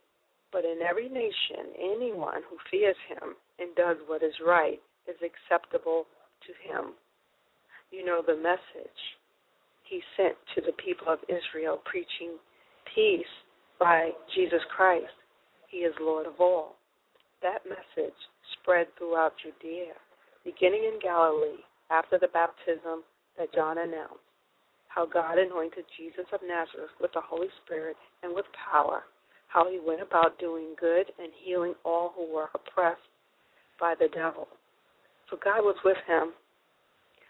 but 0.51 0.63
in 0.65 0.79
every 0.87 1.09
nation, 1.09 1.73
anyone 1.77 2.41
who 2.49 2.57
fears 2.69 2.95
him 3.07 3.35
and 3.59 3.75
does 3.75 3.97
what 4.07 4.23
is 4.23 4.33
right 4.45 4.79
is 5.07 5.17
acceptable 5.23 6.05
to 6.45 6.51
him. 6.61 6.93
You 7.91 8.05
know 8.05 8.21
the 8.25 8.35
message 8.35 8.99
he 9.83 10.01
sent 10.15 10.35
to 10.55 10.61
the 10.61 10.73
people 10.73 11.11
of 11.11 11.19
Israel, 11.27 11.81
preaching 11.85 12.37
peace 12.93 13.33
by 13.79 14.11
Jesus 14.35 14.61
Christ. 14.75 15.13
He 15.69 15.77
is 15.77 15.93
Lord 15.99 16.27
of 16.27 16.33
all. 16.39 16.75
That 17.41 17.65
message 17.65 18.13
spread 18.61 18.87
throughout 18.97 19.33
Judea, 19.41 19.93
beginning 20.45 20.83
in 20.83 20.99
Galilee 21.01 21.63
after 21.89 22.19
the 22.19 22.27
baptism 22.27 23.03
that 23.37 23.53
John 23.53 23.77
announced, 23.79 24.21
how 24.87 25.05
God 25.05 25.37
anointed 25.37 25.85
Jesus 25.97 26.25
of 26.33 26.41
Nazareth 26.45 26.93
with 27.01 27.11
the 27.13 27.21
Holy 27.21 27.47
Spirit 27.65 27.95
and 28.21 28.35
with 28.35 28.45
power, 28.71 29.03
how 29.47 29.69
he 29.69 29.79
went 29.79 30.01
about 30.01 30.37
doing 30.37 30.75
good 30.79 31.05
and 31.17 31.31
healing 31.43 31.73
all 31.83 32.13
who 32.15 32.31
were 32.31 32.49
oppressed 32.53 33.01
by 33.79 33.95
the 33.97 34.09
devil. 34.13 34.47
For 35.29 35.37
God 35.43 35.61
was 35.61 35.77
with 35.85 35.97
him 36.05 36.33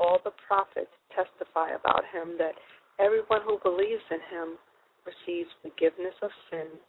all 0.00 0.18
the 0.24 0.32
prophets 0.48 0.90
testify 1.14 1.76
about 1.76 2.02
him 2.08 2.34
that 2.38 2.56
everyone 2.98 3.42
who 3.44 3.60
believes 3.62 4.02
in 4.10 4.18
him 4.32 4.56
receives 5.04 5.50
forgiveness 5.62 6.14
of 6.22 6.30
sins 6.50 6.80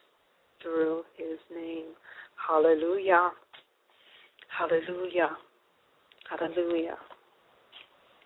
through 0.63 1.03
his 1.17 1.37
name. 1.53 1.91
Hallelujah. 2.39 3.31
Hallelujah. 4.47 5.35
Hallelujah. 6.29 6.97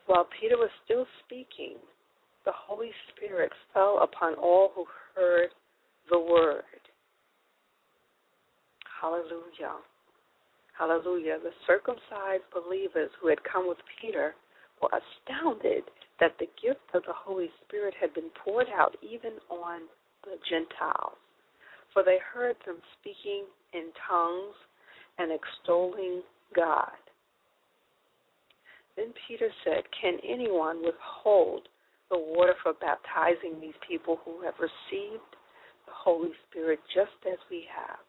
While 0.06 0.28
Peter 0.40 0.58
was 0.58 0.70
still 0.86 1.06
speaking, 1.26 1.78
the 2.46 2.54
Holy 2.54 2.92
Spirit 3.10 3.52
fell 3.74 4.00
upon 4.04 4.36
all 4.36 4.72
who 4.76 4.86
heard 5.16 5.50
the 6.12 6.20
word. 6.20 6.64
Hallelujah. 9.02 9.82
Hallelujah. 10.78 11.38
The 11.42 11.52
circumcised 11.66 12.44
believers 12.54 13.10
who 13.20 13.30
had 13.30 13.40
come 13.44 13.68
with 13.68 13.78
Peter 14.00 14.36
were 14.82 14.90
astounded 14.92 15.84
that 16.20 16.36
the 16.40 16.48
gift 16.62 16.86
of 16.94 17.04
the 17.04 17.14
Holy 17.16 17.50
Spirit 17.66 17.94
had 18.00 18.14
been 18.14 18.30
poured 18.44 18.68
out 18.76 18.96
even 19.02 19.34
on 19.50 19.82
the 20.24 20.38
Gentiles. 20.50 21.18
For 21.94 22.04
they 22.04 22.18
heard 22.34 22.56
them 22.66 22.78
speaking 23.00 23.46
in 23.74 23.92
tongues 24.08 24.56
and 25.18 25.32
extolling 25.32 26.22
God. 26.56 26.92
Then 28.96 29.14
Peter 29.28 29.50
said, 29.64 29.84
Can 30.02 30.20
anyone 30.24 30.84
withhold 30.84 31.68
the 32.10 32.18
water 32.18 32.56
for 32.64 32.74
baptizing 32.74 33.60
these 33.60 33.78
people 33.88 34.20
who 34.24 34.42
have 34.44 34.56
received 34.60 35.32
the 35.86 35.96
Holy 35.96 36.32
Spirit 36.50 36.80
just 36.94 37.16
as 37.28 37.40
we 37.52 37.66
have? 37.76 38.00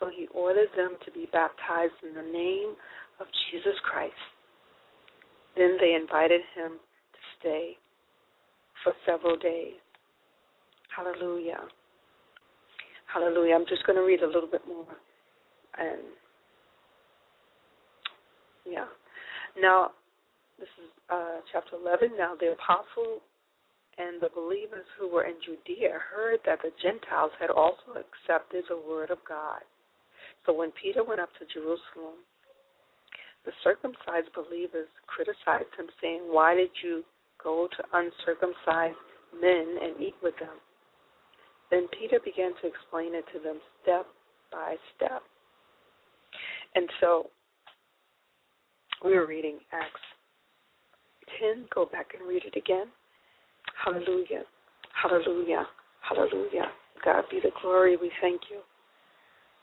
So 0.00 0.08
he 0.14 0.28
ordered 0.32 0.68
them 0.76 0.96
to 1.04 1.10
be 1.10 1.28
baptized 1.32 1.98
in 2.02 2.14
the 2.14 2.30
name 2.30 2.74
of 3.20 3.26
Jesus 3.50 3.74
Christ. 3.82 4.14
Then 5.58 5.76
they 5.80 5.94
invited 6.00 6.40
him 6.54 6.78
to 6.78 7.18
stay 7.40 7.76
for 8.84 8.92
several 9.04 9.36
days. 9.36 9.74
Hallelujah. 10.94 11.60
Hallelujah. 13.12 13.54
I'm 13.56 13.66
just 13.68 13.84
going 13.84 13.96
to 13.96 14.04
read 14.04 14.22
a 14.22 14.26
little 14.26 14.48
bit 14.48 14.62
more. 14.66 14.86
And 15.78 15.98
yeah. 18.64 18.86
Now, 19.60 19.90
this 20.58 20.68
is 20.78 20.90
uh, 21.10 21.40
chapter 21.52 21.76
11. 21.76 22.10
Now, 22.16 22.34
the 22.38 22.52
apostle 22.52 23.18
and 23.98 24.22
the 24.22 24.30
believers 24.34 24.86
who 24.98 25.10
were 25.10 25.24
in 25.24 25.34
Judea 25.42 25.98
heard 25.98 26.38
that 26.46 26.60
the 26.62 26.70
Gentiles 26.82 27.32
had 27.40 27.50
also 27.50 27.98
accepted 27.98 28.64
the 28.68 28.78
word 28.78 29.10
of 29.10 29.18
God. 29.28 29.62
So 30.46 30.52
when 30.52 30.70
Peter 30.80 31.02
went 31.02 31.20
up 31.20 31.30
to 31.40 31.46
Jerusalem, 31.52 32.22
the 33.48 33.52
circumcised 33.64 34.28
believers 34.36 34.88
criticized 35.06 35.72
him, 35.78 35.86
saying, 36.02 36.20
Why 36.28 36.54
did 36.54 36.68
you 36.84 37.02
go 37.42 37.66
to 37.66 37.82
uncircumcised 37.96 39.00
men 39.40 39.78
and 39.80 39.98
eat 39.98 40.14
with 40.22 40.34
them? 40.38 40.60
Then 41.70 41.88
Peter 41.98 42.20
began 42.22 42.52
to 42.60 42.68
explain 42.68 43.14
it 43.14 43.24
to 43.32 43.40
them 43.40 43.56
step 43.80 44.04
by 44.52 44.76
step. 44.94 45.22
And 46.74 46.90
so 47.00 47.30
we 49.02 49.14
were 49.14 49.26
reading 49.26 49.58
Acts 49.72 50.04
10. 51.40 51.64
Go 51.74 51.86
back 51.86 52.08
and 52.18 52.28
read 52.28 52.42
it 52.44 52.54
again. 52.54 52.88
Hallelujah. 53.82 54.44
Hallelujah. 54.92 55.66
Hallelujah. 56.06 56.68
God 57.02 57.24
be 57.30 57.40
the 57.42 57.50
glory. 57.62 57.96
We 57.96 58.10
thank 58.20 58.42
you, 58.50 58.60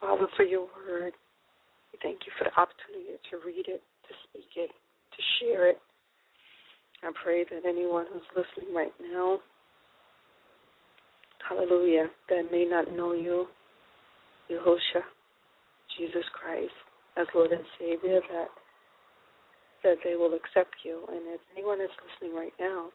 Father, 0.01 0.25
for 0.35 0.43
your 0.43 0.67
word. 0.89 1.13
We 1.95 2.11
thank 2.11 2.27
you 2.27 2.33
for 2.37 2.43
the 2.43 2.51
opportunity 2.59 3.15
to 3.31 3.39
read 3.47 3.71
it, 3.71 3.79
to 3.79 4.11
speak 4.27 4.51
it, 4.57 4.67
to 4.67 5.21
share 5.39 5.69
it. 5.69 5.79
I 7.03 7.11
pray 7.23 7.45
that 7.45 7.63
anyone 7.65 8.03
who's 8.11 8.27
listening 8.35 8.75
right 8.75 8.91
now, 8.99 9.39
hallelujah, 11.47 12.07
that 12.27 12.51
may 12.51 12.65
not 12.65 12.91
know 12.91 13.13
you, 13.13 13.45
Yahusha, 14.51 15.07
Jesus 15.97 16.25
Christ, 16.35 16.75
as 17.15 17.27
Lord 17.33 17.51
and 17.51 17.63
Savior, 17.79 18.19
that 18.29 18.47
that 19.83 19.95
they 20.03 20.15
will 20.15 20.33
accept 20.33 20.75
you. 20.83 20.99
And 21.07 21.21
if 21.31 21.39
anyone 21.55 21.79
is 21.79 21.91
listening 22.03 22.35
right 22.35 22.53
now, 22.59 22.89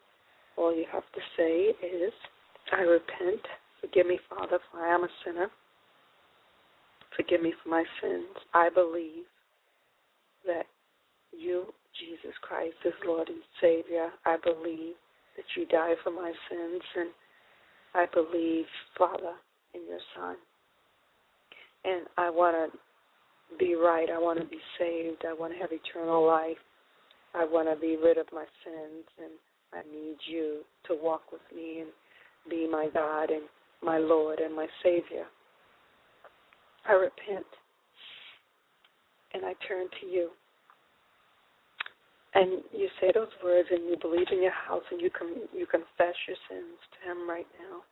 all 0.59 0.77
you 0.77 0.85
have 0.93 1.05
to 1.15 1.21
say 1.39 1.73
is, 1.87 2.13
I 2.71 2.83
repent. 2.83 3.41
Forgive 3.81 4.09
me, 4.09 4.19
Father, 4.29 4.59
for 4.71 4.81
I 4.81 4.95
am 4.95 5.05
a 5.05 5.09
sinner. 5.25 5.49
Forgive 7.17 7.43
me 7.43 7.53
for 7.63 7.69
my 7.71 7.85
sins. 8.01 8.27
I 8.55 8.69
believe 8.69 9.25
that 10.47 10.67
you, 11.33 11.67
Jesus 11.99 12.35
Christ, 12.43 12.77
is 12.85 12.93
Lord 13.07 13.29
and 13.29 13.43
Savior. 13.61 14.11
I 14.25 14.37
believe 14.43 14.95
that 15.37 15.45
you 15.57 15.67
died 15.67 15.97
for 16.03 16.11
my 16.11 16.33
sins, 16.49 16.83
and 16.97 17.11
I 17.95 18.07
believe, 18.13 18.67
Father, 18.97 19.35
in 19.75 19.83
your 19.89 20.01
Son. 20.17 20.37
And 21.85 22.07
I 22.17 22.31
want 22.31 22.73
to 22.73 22.79
be 23.59 23.75
right. 23.75 24.09
I 24.11 24.19
want 24.19 24.39
to 24.39 24.45
be 24.45 24.61
saved. 24.79 25.25
I 25.29 25.33
want 25.33 25.53
to 25.53 25.59
have 25.59 25.71
eternal 25.73 26.27
life. 26.27 26.59
I 27.35 27.45
want 27.45 27.69
to 27.69 27.81
be 27.81 27.97
rid 28.03 28.19
of 28.19 28.27
my 28.33 28.45
sins, 28.65 29.05
and 29.19 29.33
I 29.73 29.83
need 29.93 30.17
you 30.27 30.61
to 30.89 30.99
walk 31.01 31.23
with 31.33 31.43
me 31.55 31.81
and 31.81 31.91
be 32.49 32.69
my 32.71 32.89
God 32.93 33.31
and 33.31 33.43
my 33.83 33.99
Lord 33.99 34.41
and 34.41 34.55
my 34.55 34.67
Savior. 34.83 35.25
I 36.89 36.93
repent 36.93 37.47
and 39.35 39.45
I 39.45 39.55
turn 39.67 39.87
to 40.01 40.07
you. 40.07 40.31
And 42.35 42.63
you 42.73 42.89
say 43.01 43.11
those 43.15 43.33
words 43.43 43.69
and 43.71 43.85
you 43.89 43.97
believe 44.01 44.27
in 44.31 44.43
your 44.43 44.53
house 44.53 44.85
and 44.91 45.01
you 45.01 45.11
com- 45.11 45.49
you 45.53 45.67
confess 45.67 46.15
your 46.29 46.37
sins 46.49 46.79
to 46.95 47.11
him 47.11 47.29
right 47.29 47.47
now. 47.59 47.83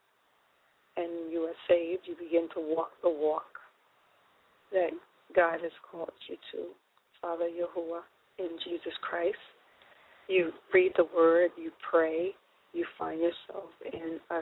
And 0.97 1.33
you 1.33 1.43
are 1.43 1.59
saved. 1.69 2.03
You 2.07 2.15
begin 2.19 2.49
to 2.55 2.61
walk 2.61 2.91
the 3.03 3.11
walk 3.11 3.59
that 4.73 4.91
God 5.35 5.61
has 5.63 5.73
called 5.91 6.13
you 6.29 6.37
to. 6.53 6.67
Father 7.21 7.47
Yahuwah 7.47 8.03
in 8.39 8.51
Jesus 8.65 8.93
Christ. 9.03 9.39
You 10.29 10.53
read 10.73 10.93
the 10.97 11.07
word, 11.17 11.51
you 11.57 11.71
pray, 11.91 12.31
you 12.73 12.85
find 12.99 13.21
yourself 13.21 13.71
in 13.93 14.19
a 14.31 14.41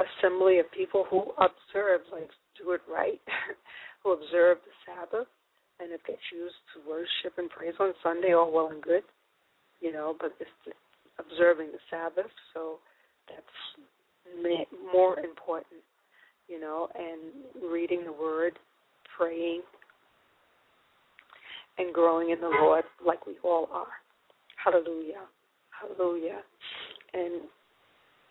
assembly 0.00 0.58
of 0.58 0.70
people 0.72 1.04
who 1.10 1.32
observe, 1.38 2.00
like 2.12 2.28
Stuart 2.54 2.82
right, 2.90 3.20
who 4.02 4.12
observe 4.12 4.58
the 4.64 4.74
Sabbath, 4.86 5.28
and 5.80 5.92
if 5.92 6.00
they 6.06 6.16
choose 6.30 6.52
to 6.74 6.88
worship 6.88 7.38
and 7.38 7.48
praise 7.50 7.74
on 7.80 7.92
Sunday, 8.02 8.32
all 8.34 8.52
well 8.52 8.68
and 8.68 8.82
good, 8.82 9.02
you 9.80 9.92
know, 9.92 10.14
but 10.20 10.32
it's 10.40 10.76
observing 11.18 11.68
the 11.72 11.78
Sabbath, 11.90 12.30
so 12.54 12.78
that's 13.28 13.86
more 14.92 15.18
important, 15.20 15.80
you 16.48 16.60
know, 16.60 16.88
and 16.94 17.70
reading 17.72 18.04
the 18.04 18.12
Word, 18.12 18.58
praying, 19.16 19.62
and 21.78 21.94
growing 21.94 22.30
in 22.30 22.40
the 22.40 22.48
Lord 22.48 22.84
like 23.04 23.26
we 23.26 23.34
all 23.42 23.68
are. 23.72 23.86
Hallelujah. 24.62 25.24
Hallelujah. 25.70 26.40
And 27.14 27.42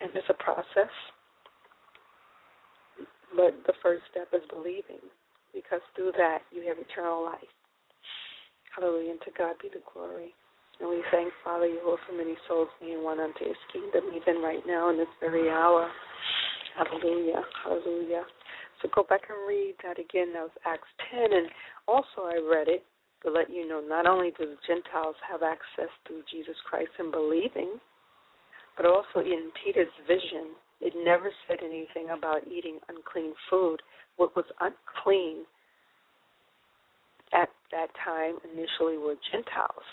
and 0.00 0.10
it's 0.14 0.26
a 0.30 0.34
process. 0.34 0.90
But 3.36 3.54
the 3.66 3.74
first 3.82 4.02
step 4.10 4.28
is 4.34 4.42
believing, 4.50 5.02
because 5.54 5.80
through 5.94 6.12
that 6.18 6.42
you 6.50 6.66
have 6.66 6.78
eternal 6.78 7.22
life. 7.24 7.54
Hallelujah. 8.74 9.12
And 9.12 9.20
to 9.22 9.30
God 9.36 9.54
be 9.62 9.68
the 9.68 9.82
glory. 9.92 10.34
And 10.80 10.88
we 10.88 11.04
thank 11.12 11.32
Father 11.44 11.66
you 11.66 11.78
hold 11.84 12.00
so 12.08 12.16
many 12.16 12.36
souls 12.48 12.68
being 12.80 13.04
won 13.04 13.20
unto 13.20 13.44
his 13.44 13.58
kingdom, 13.72 14.10
even 14.16 14.42
right 14.42 14.62
now 14.66 14.90
in 14.90 14.96
this 14.96 15.12
very 15.20 15.50
hour. 15.50 15.90
Hallelujah. 16.76 17.42
Hallelujah. 17.64 18.24
So 18.80 18.88
go 18.94 19.04
back 19.04 19.28
and 19.28 19.46
read 19.46 19.74
that 19.84 19.98
again. 19.98 20.32
That 20.32 20.48
was 20.48 20.56
Acts 20.64 20.88
10. 21.12 21.20
And 21.20 21.48
also, 21.86 22.24
I 22.24 22.40
read 22.40 22.68
it 22.68 22.84
to 23.22 23.30
let 23.30 23.50
you 23.50 23.68
know 23.68 23.84
not 23.84 24.06
only 24.06 24.32
do 24.38 24.46
the 24.46 24.56
Gentiles 24.66 25.16
have 25.28 25.42
access 25.42 25.92
through 26.06 26.22
Jesus 26.32 26.56
Christ 26.64 26.90
in 26.98 27.10
believing, 27.10 27.76
but 28.76 28.86
also 28.86 29.20
in 29.20 29.52
Peter's 29.60 29.92
vision, 30.08 30.56
it 30.80 30.94
never 30.96 31.30
said 31.46 31.58
anything 31.62 32.10
about 32.16 32.46
eating 32.46 32.78
unclean 32.88 33.32
food. 33.48 33.82
What 34.16 34.34
was 34.36 34.44
unclean 34.60 35.44
at 37.32 37.48
that 37.70 37.88
time 38.04 38.36
initially 38.44 38.98
were 38.98 39.14
Gentiles. 39.30 39.86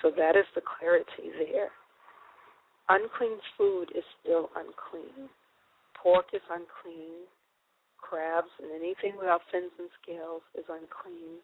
So 0.00 0.10
that 0.16 0.34
is 0.36 0.46
the 0.54 0.62
clarity 0.62 1.30
there. 1.38 1.70
Unclean 2.88 3.38
food 3.56 3.92
is 3.94 4.04
still 4.20 4.50
unclean. 4.56 5.28
Pork 5.94 6.26
is 6.32 6.42
unclean. 6.50 7.28
Crabs 8.00 8.50
and 8.60 8.72
anything 8.72 9.16
without 9.16 9.40
fins 9.52 9.70
and 9.78 9.88
scales 10.02 10.42
is 10.58 10.64
unclean 10.68 11.38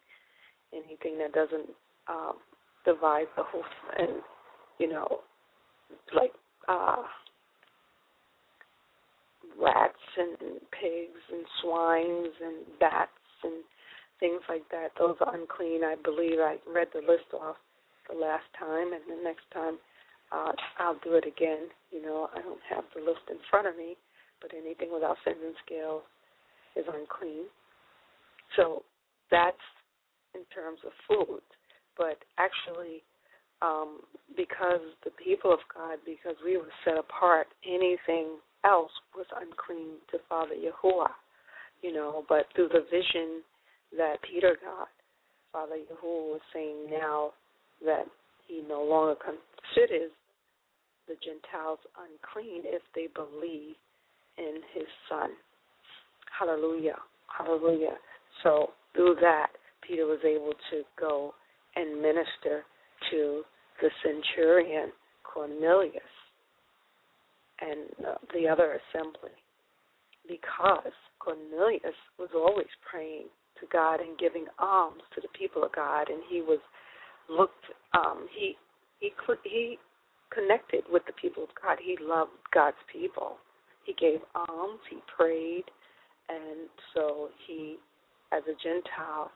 anything 0.72 1.18
that 1.18 1.32
doesn't 1.32 1.68
um, 2.08 2.34
divide 2.84 3.26
the 3.36 3.42
whole 3.42 3.62
and 3.98 4.22
you 4.78 4.88
know 4.88 5.20
like 6.14 6.32
uh, 6.68 7.02
rats 9.60 10.04
and 10.16 10.60
pigs 10.72 11.22
and 11.32 11.44
swines 11.62 12.34
and 12.42 12.66
bats 12.80 13.10
and 13.44 13.64
things 14.20 14.42
like 14.48 14.68
that. 14.70 14.90
Those 14.98 15.16
are 15.20 15.34
unclean. 15.34 15.84
I 15.84 15.96
believe 16.02 16.38
I 16.40 16.56
read 16.66 16.88
the 16.92 17.00
list 17.00 17.30
off 17.34 17.56
the 18.10 18.18
last 18.18 18.46
time, 18.58 18.92
and 18.92 19.02
the 19.08 19.22
next 19.22 19.44
time 19.52 19.78
uh, 20.32 20.52
I'll 20.78 20.98
do 21.04 21.14
it 21.14 21.26
again. 21.26 21.68
You 21.90 22.02
know, 22.02 22.28
I 22.34 22.42
don't 22.42 22.60
have 22.68 22.84
the 22.94 23.00
list 23.00 23.24
in 23.30 23.36
front 23.50 23.66
of 23.66 23.76
me, 23.76 23.96
but 24.40 24.52
anything 24.54 24.88
without 24.92 25.16
fins 25.24 25.38
and 25.44 25.54
scales 25.64 26.02
is 26.76 26.84
unclean. 26.88 27.46
So 28.56 28.82
that's 29.30 29.56
in 30.34 30.42
terms 30.54 30.78
of 30.84 30.92
food, 31.06 31.42
but 31.96 32.18
actually, 32.38 33.02
um, 33.62 34.00
because 34.36 34.80
the 35.04 35.10
people 35.10 35.52
of 35.52 35.58
God, 35.74 35.98
because 36.04 36.36
we 36.44 36.56
were 36.56 36.70
set 36.84 36.96
apart, 36.96 37.48
anything 37.66 38.38
else 38.64 38.90
was 39.16 39.26
unclean 39.36 39.98
to 40.10 40.18
Father 40.28 40.54
Yahuwah, 40.54 41.10
you 41.82 41.92
know. 41.92 42.24
But 42.28 42.46
through 42.54 42.68
the 42.68 42.84
vision 42.90 43.42
that 43.96 44.16
Peter 44.22 44.56
got, 44.62 44.88
Father 45.52 45.76
Yahuwah 45.76 46.32
was 46.32 46.40
saying 46.52 46.88
now 46.90 47.30
that 47.84 48.04
he 48.46 48.62
no 48.68 48.82
longer 48.82 49.14
considers 49.14 50.10
the 51.06 51.14
Gentiles 51.24 51.78
unclean 51.96 52.62
if 52.64 52.82
they 52.94 53.08
believe 53.14 53.74
in 54.36 54.60
his 54.74 54.86
Son. 55.08 55.30
Hallelujah. 56.38 56.96
Hallelujah. 57.36 57.96
So 58.42 58.70
through 58.94 59.16
that, 59.20 59.48
Peter 59.86 60.06
was 60.06 60.20
able 60.24 60.52
to 60.70 60.82
go 60.98 61.32
and 61.76 62.00
minister 62.00 62.64
to 63.10 63.42
the 63.80 63.90
centurion 64.02 64.92
Cornelius 65.22 66.02
and 67.60 68.06
uh, 68.06 68.14
the 68.34 68.48
other 68.48 68.78
assembly 68.80 69.30
because 70.28 70.92
Cornelius 71.18 71.96
was 72.18 72.28
always 72.34 72.68
praying 72.88 73.26
to 73.60 73.66
God 73.72 74.00
and 74.00 74.18
giving 74.18 74.46
alms 74.58 75.02
to 75.14 75.20
the 75.20 75.28
people 75.38 75.64
of 75.64 75.72
God, 75.72 76.08
and 76.08 76.22
he 76.28 76.42
was 76.42 76.60
looked 77.28 77.64
um, 77.94 78.26
he 78.36 78.54
he 79.00 79.10
he 79.44 79.78
connected 80.32 80.84
with 80.90 81.02
the 81.06 81.12
people 81.20 81.44
of 81.44 81.48
God. 81.60 81.78
He 81.82 81.96
loved 82.00 82.32
God's 82.52 82.76
people. 82.92 83.36
He 83.84 83.94
gave 83.94 84.20
alms. 84.34 84.80
He 84.90 84.98
prayed, 85.16 85.64
and 86.28 86.68
so 86.94 87.30
he, 87.46 87.76
as 88.32 88.42
a 88.44 88.54
Gentile, 88.62 89.30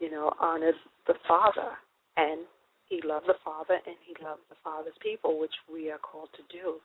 you 0.00 0.10
know, 0.10 0.32
honored 0.40 0.74
the 1.06 1.14
Father, 1.26 1.72
and 2.16 2.42
he 2.88 3.00
loved 3.04 3.26
the 3.26 3.34
Father, 3.44 3.78
and 3.86 3.96
he 4.06 4.14
loved 4.22 4.42
the 4.48 4.56
Father's 4.62 4.94
people, 5.00 5.38
which 5.38 5.54
we 5.72 5.90
are 5.90 5.98
called 5.98 6.28
to 6.36 6.42
do. 6.56 6.76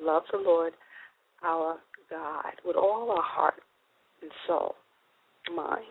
Love 0.00 0.22
the 0.32 0.38
Lord, 0.38 0.72
our 1.42 1.76
God, 2.10 2.52
with 2.64 2.76
all 2.76 3.10
our 3.10 3.22
heart 3.22 3.60
and 4.22 4.30
soul, 4.46 4.74
mind, 5.54 5.84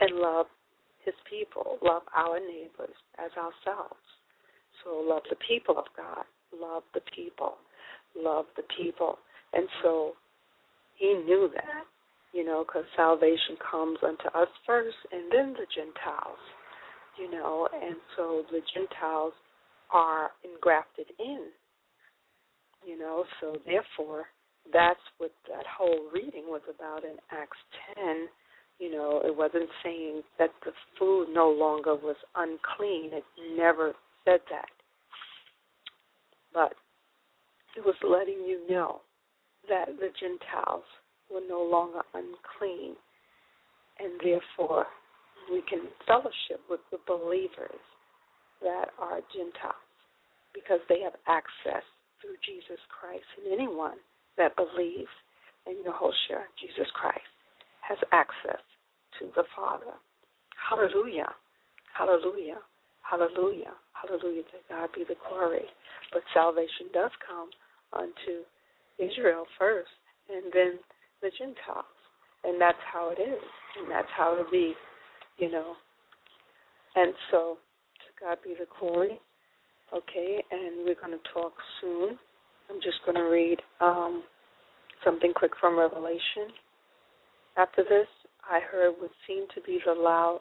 and 0.00 0.16
love 0.16 0.46
his 1.04 1.14
people, 1.28 1.78
love 1.82 2.02
our 2.16 2.38
neighbors 2.38 2.94
as 3.18 3.30
ourselves. 3.36 4.00
So 4.84 5.02
love 5.06 5.22
the 5.28 5.36
people 5.48 5.78
of 5.78 5.86
God, 5.96 6.24
love 6.54 6.84
the 6.94 7.00
people, 7.14 7.54
love 8.16 8.46
the 8.56 8.62
people. 8.76 9.18
And 9.52 9.66
so 9.82 10.12
he 10.96 11.14
knew 11.26 11.50
that 11.54 11.84
you 12.32 12.44
know, 12.44 12.64
because 12.66 12.84
salvation 12.96 13.56
comes 13.70 13.98
unto 14.02 14.28
us 14.36 14.48
first 14.66 14.96
and 15.12 15.32
then 15.32 15.54
the 15.54 15.66
Gentiles, 15.74 16.38
you 17.18 17.30
know, 17.30 17.68
and 17.74 17.96
so 18.16 18.42
the 18.50 18.60
Gentiles 18.74 19.32
are 19.92 20.30
engrafted 20.44 21.06
in, 21.18 21.46
you 22.86 22.98
know, 22.98 23.24
so 23.40 23.56
therefore 23.66 24.26
that's 24.72 25.00
what 25.18 25.32
that 25.48 25.64
whole 25.66 26.08
reading 26.12 26.44
was 26.46 26.60
about 26.74 27.04
in 27.04 27.16
Acts 27.30 27.56
10. 27.96 28.28
You 28.78 28.92
know, 28.92 29.22
it 29.24 29.36
wasn't 29.36 29.68
saying 29.82 30.22
that 30.38 30.50
the 30.64 30.72
food 30.98 31.28
no 31.32 31.50
longer 31.50 31.94
was 31.94 32.16
unclean. 32.36 33.10
It 33.12 33.24
never 33.56 33.94
said 34.24 34.40
that. 34.50 34.68
but 36.52 36.74
it 37.76 37.84
was 37.84 37.94
letting 38.02 38.44
you 38.46 38.66
know 38.68 39.00
that 39.68 39.86
the 39.98 40.08
Gentiles 40.20 40.84
were 41.32 41.42
no 41.48 41.62
longer 41.62 42.00
unclean, 42.14 42.94
and 43.98 44.12
therefore 44.22 44.86
we 45.50 45.62
can 45.68 45.88
fellowship 46.06 46.60
with 46.68 46.80
the 46.90 46.98
believers 47.06 47.82
that 48.62 48.90
are 48.98 49.20
Gentiles 49.32 49.88
because 50.54 50.80
they 50.88 51.00
have 51.00 51.14
access 51.26 51.84
through 52.20 52.36
Jesus 52.44 52.80
Christ. 52.90 53.26
And 53.38 53.52
anyone 53.52 53.98
that 54.36 54.56
believes 54.56 55.12
in 55.66 55.78
Yehoshua, 55.86 56.44
Jesus 56.60 56.90
Christ, 56.94 57.28
has 57.86 57.98
access 58.12 58.60
to 59.18 59.30
the 59.36 59.44
Father. 59.54 59.94
Hallelujah. 60.58 61.30
Hallelujah. 61.96 62.60
Hallelujah. 63.02 63.74
Hallelujah. 63.94 64.42
To 64.42 64.58
God 64.68 64.88
be 64.94 65.04
the 65.08 65.16
glory. 65.28 65.64
But 66.12 66.22
salvation 66.34 66.92
does 66.92 67.10
come 67.24 67.50
unto 67.92 68.44
Israel 68.98 69.46
first 69.58 69.90
and 70.28 70.52
then 70.52 70.78
the 71.22 71.30
Gentiles. 71.38 71.88
And 72.44 72.60
that's 72.60 72.80
how 72.92 73.10
it 73.10 73.20
is. 73.20 73.42
And 73.80 73.90
that's 73.90 74.08
how 74.16 74.34
it'll 74.34 74.50
be, 74.50 74.74
you 75.38 75.50
know. 75.50 75.74
And 76.96 77.12
so 77.30 77.58
to 78.00 78.24
God 78.24 78.38
be 78.44 78.54
the 78.58 78.66
glory. 78.78 79.20
Okay, 79.94 80.42
and 80.50 80.84
we're 80.84 81.00
going 81.00 81.16
to 81.16 81.32
talk 81.32 81.52
soon. 81.80 82.18
I'm 82.68 82.76
just 82.82 82.98
going 83.06 83.16
to 83.16 83.30
read 83.30 83.56
um, 83.80 84.22
something 85.02 85.32
quick 85.34 85.52
from 85.58 85.78
Revelation. 85.78 86.52
After 87.56 87.82
this, 87.84 88.06
I 88.44 88.60
heard 88.60 88.94
what 88.98 89.10
seemed 89.26 89.48
to 89.54 89.62
be 89.62 89.80
the 89.86 89.94
loud 89.94 90.40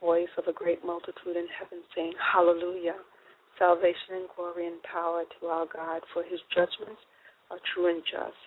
voice 0.00 0.32
of 0.38 0.44
a 0.48 0.52
great 0.52 0.84
multitude 0.84 1.36
in 1.36 1.46
heaven 1.58 1.84
saying, 1.94 2.12
Hallelujah! 2.32 2.96
Salvation 3.58 4.24
and 4.24 4.28
glory 4.34 4.66
and 4.66 4.82
power 4.82 5.24
to 5.38 5.46
our 5.46 5.66
God, 5.66 6.00
for 6.14 6.22
his 6.24 6.40
judgments 6.54 7.00
are 7.50 7.60
true 7.74 7.92
and 7.92 8.02
just. 8.02 8.40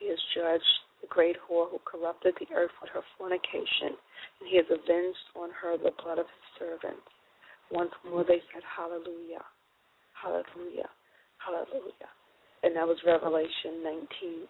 He 0.00 0.08
has 0.08 0.18
judged 0.34 0.74
the 1.02 1.08
great 1.10 1.36
whore 1.36 1.68
who 1.68 1.78
corrupted 1.84 2.34
the 2.38 2.48
earth 2.54 2.70
with 2.80 2.90
her 2.94 3.02
fornication, 3.18 3.98
and 4.40 4.48
he 4.48 4.56
has 4.56 4.66
avenged 4.70 5.26
on 5.36 5.50
her 5.50 5.76
the 5.76 5.92
blood 6.02 6.18
of 6.18 6.26
his 6.26 6.46
servants. 6.58 7.04
Once 7.70 7.90
more 8.08 8.24
they 8.24 8.40
said, 8.54 8.62
Hallelujah, 8.64 9.44
Hallelujah, 10.14 10.88
Hallelujah. 11.42 12.10
And 12.62 12.76
that 12.76 12.86
was 12.86 12.96
Revelation 13.04 13.82
19. 13.82 14.46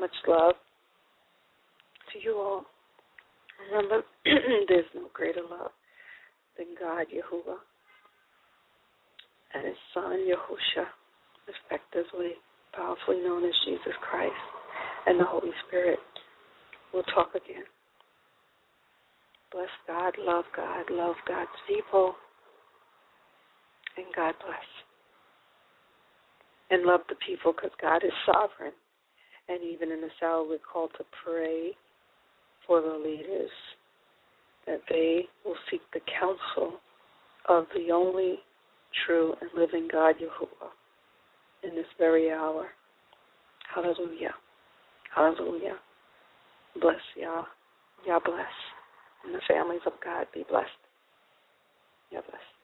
Much 0.00 0.16
love 0.26 0.54
to 2.12 2.18
you 2.24 2.36
all. 2.36 2.64
Remember, 3.70 4.02
there's 4.68 4.88
no 4.94 5.08
greater 5.12 5.42
love 5.42 5.70
than 6.56 6.68
God, 6.80 7.06
Yahuwah, 7.12 7.60
and 9.54 9.66
his 9.66 9.76
son, 9.92 10.24
Yahusha, 10.24 10.84
effectively, 11.48 12.32
powerfully 12.74 13.22
known 13.22 13.44
as 13.44 13.54
Jesus 13.64 13.94
Christ, 14.08 14.32
and 15.06 15.20
the 15.20 15.24
Holy 15.24 15.52
Spirit. 15.66 15.98
We'll 16.92 17.02
talk 17.04 17.30
again. 17.30 17.64
Bless 19.52 19.68
God, 19.86 20.14
love 20.18 20.44
God, 20.54 20.84
love 20.90 21.14
God's 21.26 21.48
people, 21.68 22.14
and 23.96 24.06
God 24.14 24.34
bless. 24.44 24.58
And 26.70 26.84
love 26.84 27.00
the 27.08 27.14
people 27.26 27.52
because 27.52 27.70
God 27.80 28.02
is 28.04 28.12
sovereign. 28.26 28.72
And 29.48 29.62
even 29.62 29.92
in 29.92 30.00
this 30.00 30.10
hour, 30.22 30.44
we're 30.46 30.58
called 30.58 30.90
to 30.98 31.04
pray 31.24 31.70
for 32.66 32.80
the 32.80 33.00
leaders 33.02 33.50
that 34.66 34.80
they 34.90 35.22
will 35.44 35.54
seek 35.70 35.80
the 35.94 36.00
counsel 36.18 36.80
of 37.48 37.66
the 37.74 37.92
only 37.92 38.40
true 39.06 39.34
and 39.40 39.50
living 39.56 39.88
God, 39.90 40.16
Yahuwah, 40.16 40.70
in 41.62 41.76
this 41.76 41.86
very 41.98 42.32
hour. 42.32 42.66
Hallelujah. 43.72 44.34
Hallelujah. 45.16 45.76
Bless 46.80 47.00
y'all. 47.16 47.46
Y'all 48.06 48.20
bless. 48.22 48.52
And 49.24 49.34
the 49.34 49.40
families 49.48 49.80
of 49.86 49.94
God 50.04 50.26
be 50.32 50.44
blessed. 50.48 50.68
Yah 52.12 52.20
bless. 52.20 52.55